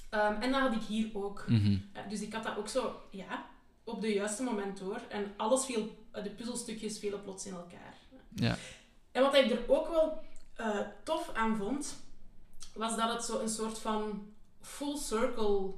[0.09, 1.45] Ehm, en dat had ik hier ook.
[1.47, 1.77] Mhm.
[2.09, 3.45] Dus ik had dat ook zo, ja,
[3.85, 5.01] op de juiste moment door.
[5.09, 7.97] En alles viel, de puzzelstukjes vielen plots in elkaar.
[8.29, 8.57] Ja.
[9.11, 10.23] En wat ik er ook wel
[10.55, 11.95] eh, tof aan vond,
[12.73, 15.73] was dat het zo een soort van full circle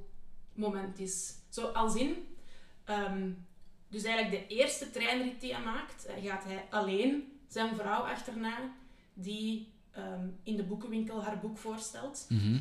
[0.54, 1.36] moment is.
[1.50, 2.28] Zo als in,
[2.84, 3.32] ehm,
[3.88, 8.74] dus eigenlijk de eerste treinrit die hij maakt, eh, gaat hij alleen zijn vrouw achterna,
[9.13, 12.26] die ehm, in de boekenwinkel haar boek voorstelt.
[12.30, 12.60] Mhm.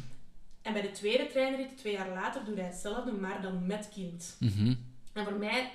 [0.62, 4.37] En bij de tweede treinrit, twee jaar later, doet hij hetzelfde, maar dan met kind.
[4.40, 4.74] Mhm.
[5.16, 5.70] En voor mij,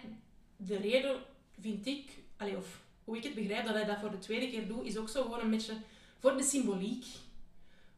[0.58, 1.16] de reden
[1.60, 4.68] vind ik, allee, of hoe ik het begrijp dat hij dat voor de tweede keer
[4.68, 5.74] doet, is ook zo gewoon een beetje
[6.20, 7.06] voor de symboliek.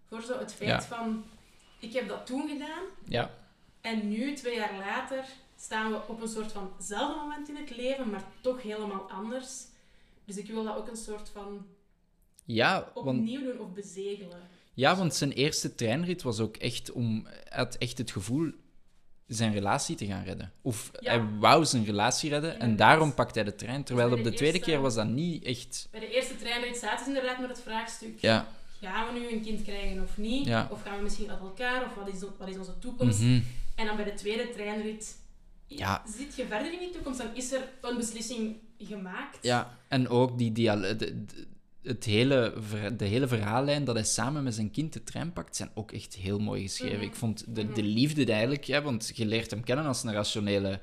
[0.08, 0.82] Voor zo het feit Ja.
[0.82, 1.24] van,
[1.80, 3.32] ik heb dat toen gedaan Ja.
[3.82, 5.26] en nu, twee jaar later,
[5.58, 9.64] staan we op een soort van zelfde moment in het leven, maar toch helemaal anders.
[10.26, 11.66] Dus ik wil dat ook een soort van
[12.46, 13.08] Ja, want...
[13.20, 14.50] opnieuw doen of bezegelen.
[14.74, 17.26] Ja, want zijn eerste treinrit was ook echt om...
[17.26, 18.52] Hij had echt het gevoel
[19.28, 20.52] zijn relatie te gaan redden.
[20.62, 21.12] Of Ja.
[21.12, 23.84] hij wou zijn relatie redden en daarom pakte hij de trein.
[23.84, 25.88] Terwijl bij op de de tweede eerste- keer was dat niet echt...
[25.92, 28.20] Bij de eerste treinrit zaten ze inderdaad met het vraagstuk.
[28.20, 28.48] Ja.
[28.82, 30.46] Gaan we nu een kind krijgen of niet?
[30.46, 30.68] Ja.
[30.72, 31.86] Of gaan we misschien uit elkaar?
[31.86, 33.20] Of wat is, wat is onze toekomst?
[33.20, 33.40] Mhm.
[33.76, 35.16] En dan bij de tweede treinrit
[35.68, 36.04] Ja.
[36.18, 37.20] zit je verder in die toekomst.
[37.20, 39.38] Dan is er een beslissing gemaakt.
[39.42, 41.48] Ja, en ook die dialo- de, de-
[41.84, 42.54] het hele,
[42.98, 46.16] de hele verhaallijn dat hij samen met zijn kind de trein pakt, zijn ook echt
[46.16, 46.98] heel mooi geschreven.
[46.98, 47.06] Mhm.
[47.06, 47.74] Ik vond de, Mhm.
[47.74, 50.80] de liefde die eigenlijk, ja, want je leert hem kennen als een rationele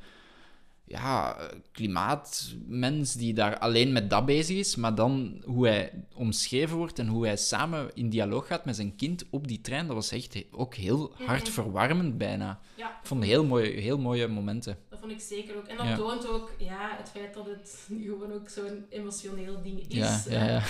[0.85, 1.37] ja,
[1.73, 7.07] klimaatmens die daar alleen met dat bezig is, maar dan hoe hij omschreven wordt en
[7.07, 10.45] hoe hij samen in dialoog gaat met zijn kind op die trein, dat was echt
[10.51, 12.61] ook heel hartverwarmend bijna.
[12.77, 14.79] Ja, Ik vond heel mooie, heel mooie momenten.
[15.01, 15.67] Vond ik zeker ook.
[15.67, 15.97] En dat Ja.
[15.97, 19.97] toont ook ja, het feit dat het gewoon ook zo'n emotioneel ding is.
[19.97, 20.63] Ja, ja, ja.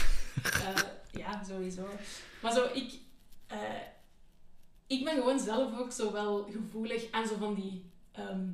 [0.43, 1.89] Eh, ja, sowieso.
[2.43, 2.93] Maar zo, ik,
[3.47, 3.59] eh,
[4.87, 8.47] ik ben gewoon zelf ook zo wel gevoelig aan zo van die, ehm,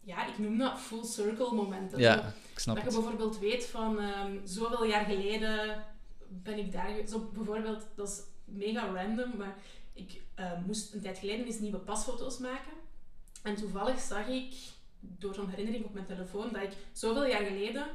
[0.00, 1.98] ja, ik noem dat full circle momenten.
[1.98, 5.84] Zo, Ja, ik snap dat je bijvoorbeeld weet van ehm, zoveel jaar geleden
[6.28, 6.90] ben ik daar.
[7.08, 9.56] Zo bijvoorbeeld, dat is mega random, maar
[9.92, 12.72] ik eh, moest een tijd geleden eens nieuwe pasfoto's maken.
[13.42, 14.54] En toevallig zag ik,
[15.18, 17.86] door zo'n herinnering op mijn telefoon, dat ik zoveel jaar geleden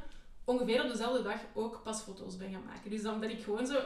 [0.44, 2.90] ongeveer op dezelfde dag ook pasfoto's ben gaan maken.
[2.90, 3.78] Dus dan ben ik gewoon zo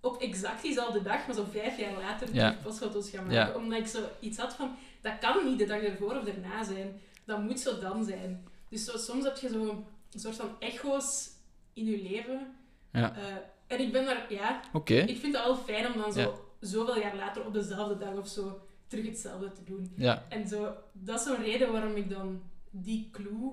[0.00, 2.48] op exact diezelfde dag, maar zo vijf jaar later, Ja.
[2.48, 3.38] terug pasfoto's gaan maken.
[3.52, 3.54] Ja.
[3.56, 7.00] Omdat ik zo iets had van, dat kan niet de dag ervoor of erna zijn.
[7.24, 8.44] Dat moet zo dan zijn.
[8.68, 11.30] Dus zo, soms heb je zo een soort van echo's
[11.72, 12.54] in je leven.
[12.92, 13.16] Ja.
[13.16, 13.22] Eh,
[13.66, 14.60] en ik ben daar, ja,
[15.06, 18.28] ik vind het wel fijn om dan zo zoveel jaar later op dezelfde dag of
[18.28, 19.92] zo terug hetzelfde te doen.
[20.28, 22.42] En zo, dat is zo'n reden waarom ik dan
[22.72, 23.52] die clue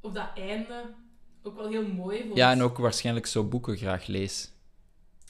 [0.00, 0.94] of dat einde
[1.42, 2.36] ook wel heel mooi vond.
[2.36, 4.52] ja, en ook waarschijnlijk zo boeken graag lees.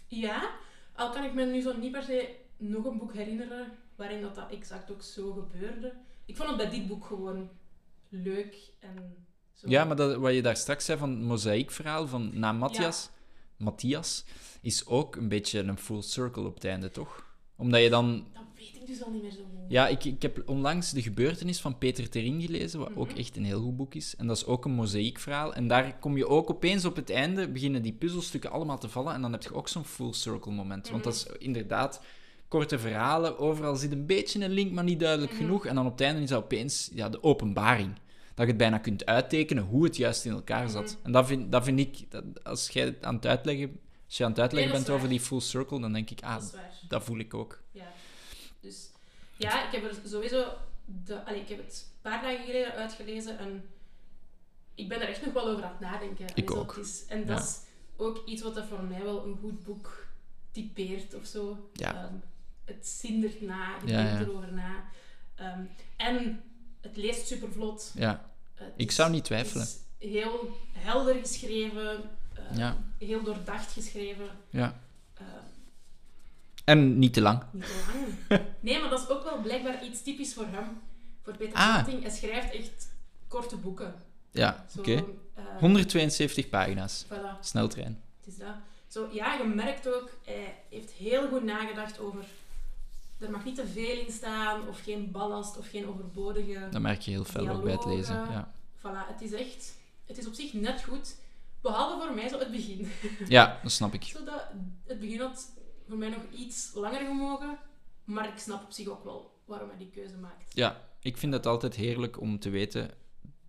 [0.06, 0.50] Ja,
[0.92, 4.34] al kan ik me nu zo niet per se nog een boek herinneren waarin dat,
[4.34, 5.92] dat exact ook zo gebeurde.
[6.24, 7.48] Ik vond het bij dit boek gewoon
[8.08, 9.68] leuk en zo.
[9.68, 13.10] Ja, maar dat, wat je daar straks zei van het mozaïekverhaal van na Matthias,
[13.56, 14.24] Matthias,
[14.60, 17.26] is ook een beetje een full circle op het einde, toch?
[17.56, 18.26] Omdat je dan...
[18.72, 19.64] Weet ik dus al niet meer zo goed.
[19.68, 23.18] Ja, ik, ik heb onlangs De Gebeurtenis van Peter Terring gelezen, wat ook Mhm.
[23.18, 24.14] echt een heel goed boek is.
[24.16, 25.54] En dat is ook een mozaïekverhaal.
[25.54, 29.14] En daar kom je ook opeens op het einde, beginnen die puzzelstukken allemaal te vallen.
[29.14, 30.90] En dan heb je ook zo'n full circle moment.
[30.90, 32.00] Want dat is inderdaad
[32.48, 35.40] korte verhalen, overal zit een beetje een link, maar niet duidelijk Mhm.
[35.40, 35.66] genoeg.
[35.66, 37.94] En dan op het einde is dat opeens ja, de openbaring.
[38.34, 40.84] Dat je het bijna kunt uittekenen hoe het juist in elkaar zat.
[40.96, 41.06] Mhm.
[41.06, 44.24] En dat vind, dat vind ik, dat, als jij het aan het uitleggen, als je
[44.24, 46.54] aan het uitleggen Nee, bent over die full circle, dan denk ik, ah, Dat
[46.88, 47.62] dat voel ik ook.
[47.72, 47.82] Ja.
[48.66, 48.90] Dus
[49.36, 50.52] ja, ik heb er sowieso...
[50.84, 53.68] De, allee, ik heb het een paar dagen geleden uitgelezen en
[54.74, 56.26] ik ben er echt nog wel over aan het nadenken.
[56.34, 56.76] Ik Allee, zo, ook.
[56.76, 57.44] het is- en dat Ja.
[57.44, 57.58] is
[57.96, 60.06] ook iets wat dat voor mij wel een goed boek
[60.50, 61.68] typeert of zo.
[61.72, 61.94] Ja.
[62.04, 62.14] Ehm,
[62.64, 64.84] het zindert na, je Ja, denkt erover na.
[65.34, 65.60] Ehm,
[65.96, 66.42] en
[66.80, 67.92] het leest super vlot.
[67.94, 68.30] Ja,
[68.76, 69.62] ik zou niet twijfelen.
[69.66, 72.10] Het is heel helder geschreven,
[72.54, 72.76] Ja.
[72.98, 74.28] heel doordacht geschreven.
[74.50, 74.80] ja.
[76.66, 77.42] En niet te lang.
[77.52, 77.84] niet te
[78.28, 78.42] lang.
[78.60, 80.64] Nee, maar dat is ook wel blijkbaar iets typisch voor hem.
[81.22, 81.86] Voor Peter Ah.
[81.86, 82.88] Hij schrijft echt
[83.28, 83.94] korte boeken.
[84.30, 84.94] Ja, oké.
[85.34, 87.04] eh, 172 pagina's.
[87.04, 88.02] Voilà, Sneltrein.
[88.18, 88.54] het is dat.
[88.88, 92.24] Zo, ja, je merkt ook, hij heeft heel goed nagedacht over...
[93.18, 96.68] Er mag niet te veel in staan, of geen ballast, of geen overbodige...
[96.70, 98.14] Dat merk je heel fel ook bij het lezen.
[98.14, 99.74] Ja, Voilà, het is echt...
[100.06, 101.16] Het is op zich net goed.
[101.60, 102.88] Behalve voor mij zo het begin.
[103.28, 104.02] ja dat snap ik.
[104.02, 104.46] Zodat
[104.86, 105.48] het begin had
[105.88, 107.58] voor mij nog iets langer gemogen.
[108.04, 110.54] Maar ik snap op zich ook wel waarom hij die keuze maakt.
[110.54, 112.90] Ja, ik vind het altijd heerlijk om te weten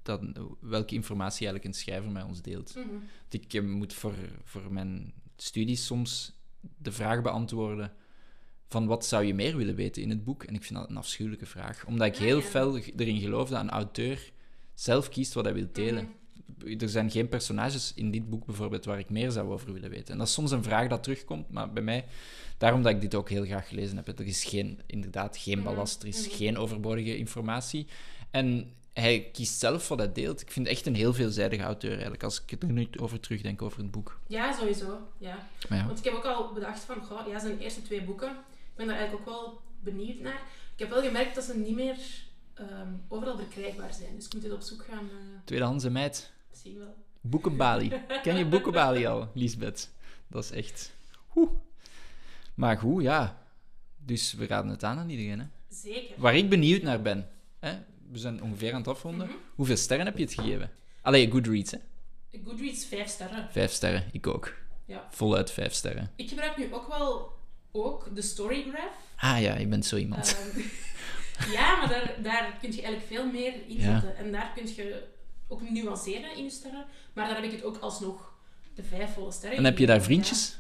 [0.02, 0.22] dat,
[0.60, 2.76] welke informatie eigenlijk een schrijver met ons deelt.
[2.76, 2.88] Mhm.
[2.90, 4.14] Want Ik eh, moet voor,
[4.44, 6.36] voor mijn studies soms
[6.78, 7.94] de vraag beantwoorden
[8.68, 10.44] van wat zou je meer willen weten in het boek?
[10.44, 11.86] En ik vind dat een afschuwelijke vraag.
[11.86, 12.44] Omdat ik Ah, heel ja.
[12.44, 14.32] fel erin geloof dat een auteur
[14.74, 16.10] zelf kiest wat hij wil delen.
[16.80, 20.12] Er zijn geen personages in dit boek bijvoorbeeld waar ik meer zou over willen weten.
[20.12, 22.06] En dat is soms een vraag dat terugkomt, maar bij mij,
[22.58, 24.20] daarom dat ik dit ook heel graag gelezen heb.
[24.20, 26.36] Er is geen, inderdaad geen Mhm, ballast, er is mhm.
[26.36, 27.88] geen overbodige informatie.
[28.32, 30.42] En hij kiest zelf wat hij deelt.
[30.42, 33.62] Ik vind het echt een heel veelzijdige auteur eigenlijk, als ik er nu over terugdenk
[33.62, 34.20] over het boek.
[34.28, 35.00] Ja, sowieso.
[35.18, 35.48] Ja.
[35.70, 38.30] Want ik heb ook al bedacht van, goh, ja, zijn eerste twee boeken.
[38.30, 40.42] Ik ben daar eigenlijk ook wel benieuwd naar.
[40.74, 41.98] Ik heb wel gemerkt dat ze niet meer
[42.54, 44.16] ehm, overal verkrijgbaar zijn.
[44.16, 46.32] Dus ik moet dit op zoek gaan eh, tweedehandse meid.
[46.62, 46.96] Zien wel.
[47.22, 47.92] Boekenbali.
[48.24, 49.90] Ken je Boekenbali al, Lisbeth?
[50.28, 50.94] Dat is echt...
[51.36, 51.52] Oeh.
[52.54, 53.38] Maar goed, ja.
[53.98, 55.40] Dus we raden het aan aan iedereen.
[55.40, 55.46] Hè.
[55.70, 56.16] Zeker.
[56.18, 57.30] Waar ik benieuwd naar ben.
[57.60, 57.78] Hè?
[58.12, 59.28] We zijn ongeveer aan het afronden.
[59.28, 59.36] Mhm.
[59.56, 60.72] Hoeveel sterren heb je het gegeven?
[61.02, 61.78] Allee, Goodreads, hè?
[62.46, 63.48] Goodreads, vijf sterren.
[63.52, 64.04] Vijf sterren.
[64.12, 64.54] Ik ook.
[64.86, 65.08] Ja.
[65.10, 66.12] Voluit vijf sterren.
[66.16, 67.36] Ik gebruik nu ook wel
[67.72, 68.96] ook de Storygraph.
[69.18, 70.38] Ah ja, je bent zo iemand.
[70.40, 70.60] Ehm,
[71.58, 74.00] ja, maar daar, daar kun je eigenlijk veel meer in Ja.
[74.00, 74.18] zetten.
[74.18, 75.04] En daar kun je
[75.48, 76.86] ook nuanceren in je sterren.
[77.14, 78.34] Maar daar heb ik het ook alsnog
[78.76, 80.60] de vijf volle sterren en heb je daar vriendjes?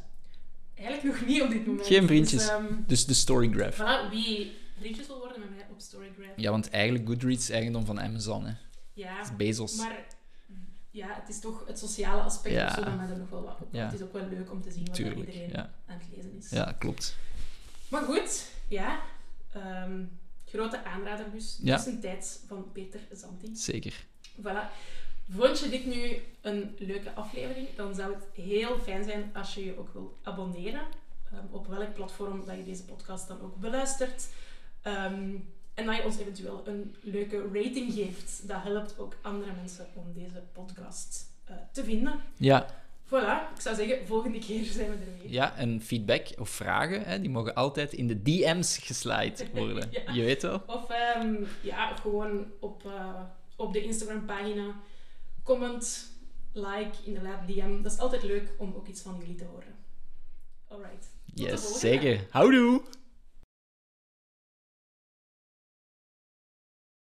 [0.76, 1.88] Ja, eigenlijk nog niet op dit moment.
[1.88, 2.40] Geen vriendjes.
[2.42, 3.80] Dus, ehm, Dus de Storygraph.
[3.82, 6.32] voilà, wie vriendjes wil worden met mij op Storygraph.
[6.36, 8.54] Ja, want eigenlijk Goodreads is eigendom van Amazon, hè.
[8.94, 9.76] Ja, Dat is Bezos.
[9.76, 10.06] maar
[10.92, 12.68] ja, het is toch het sociale aspect Ja.
[12.68, 13.68] of zo dat mij er nog wel wat op.
[13.74, 13.86] Ja.
[13.86, 15.74] Het is ook wel leuk om te zien wat Tuurlijk, iedereen ja.
[15.88, 16.50] aan het lezen is.
[16.50, 17.16] Ja, klopt.
[17.90, 19.00] Maar goed, ja.
[19.54, 20.04] ehm,
[20.46, 21.60] grote aanrader dus.
[21.62, 21.76] Ja.
[21.76, 23.56] Tussentijds van Peter Zanti.
[23.56, 24.06] Zeker.
[24.42, 24.72] Voilà.
[25.30, 27.68] Vond je dit nu een leuke aflevering?
[27.76, 30.82] Dan zou het heel fijn zijn als je je ook wil abonneren.
[31.32, 34.28] ehm, op welk platform dat je deze podcast dan ook beluistert.
[34.82, 35.30] Ehm,
[35.74, 38.48] en dat je ons eventueel een leuke rating geeft.
[38.48, 42.20] Dat helpt ook andere mensen om deze podcast eh, te vinden.
[42.38, 42.66] Ja,
[43.08, 45.32] Voilà, ik zou zeggen, volgende keer zijn we er weer.
[45.32, 49.90] ja, en feedback of vragen, hè, die mogen altijd in de DM's geslide worden.
[49.92, 50.12] Ja.
[50.14, 50.64] Je weet wel.
[50.68, 53.22] Of ehm, ja, gewoon op, eh,
[53.58, 54.76] op de Instagram-pagina.
[55.44, 56.12] Comment,
[56.54, 57.82] like, inderdaad, DM.
[57.82, 59.76] Dat is altijd leuk om ook iets van jullie te horen.
[60.68, 61.10] Alright.
[61.26, 62.28] De Yes, zeker.
[62.30, 62.82] Houdoe!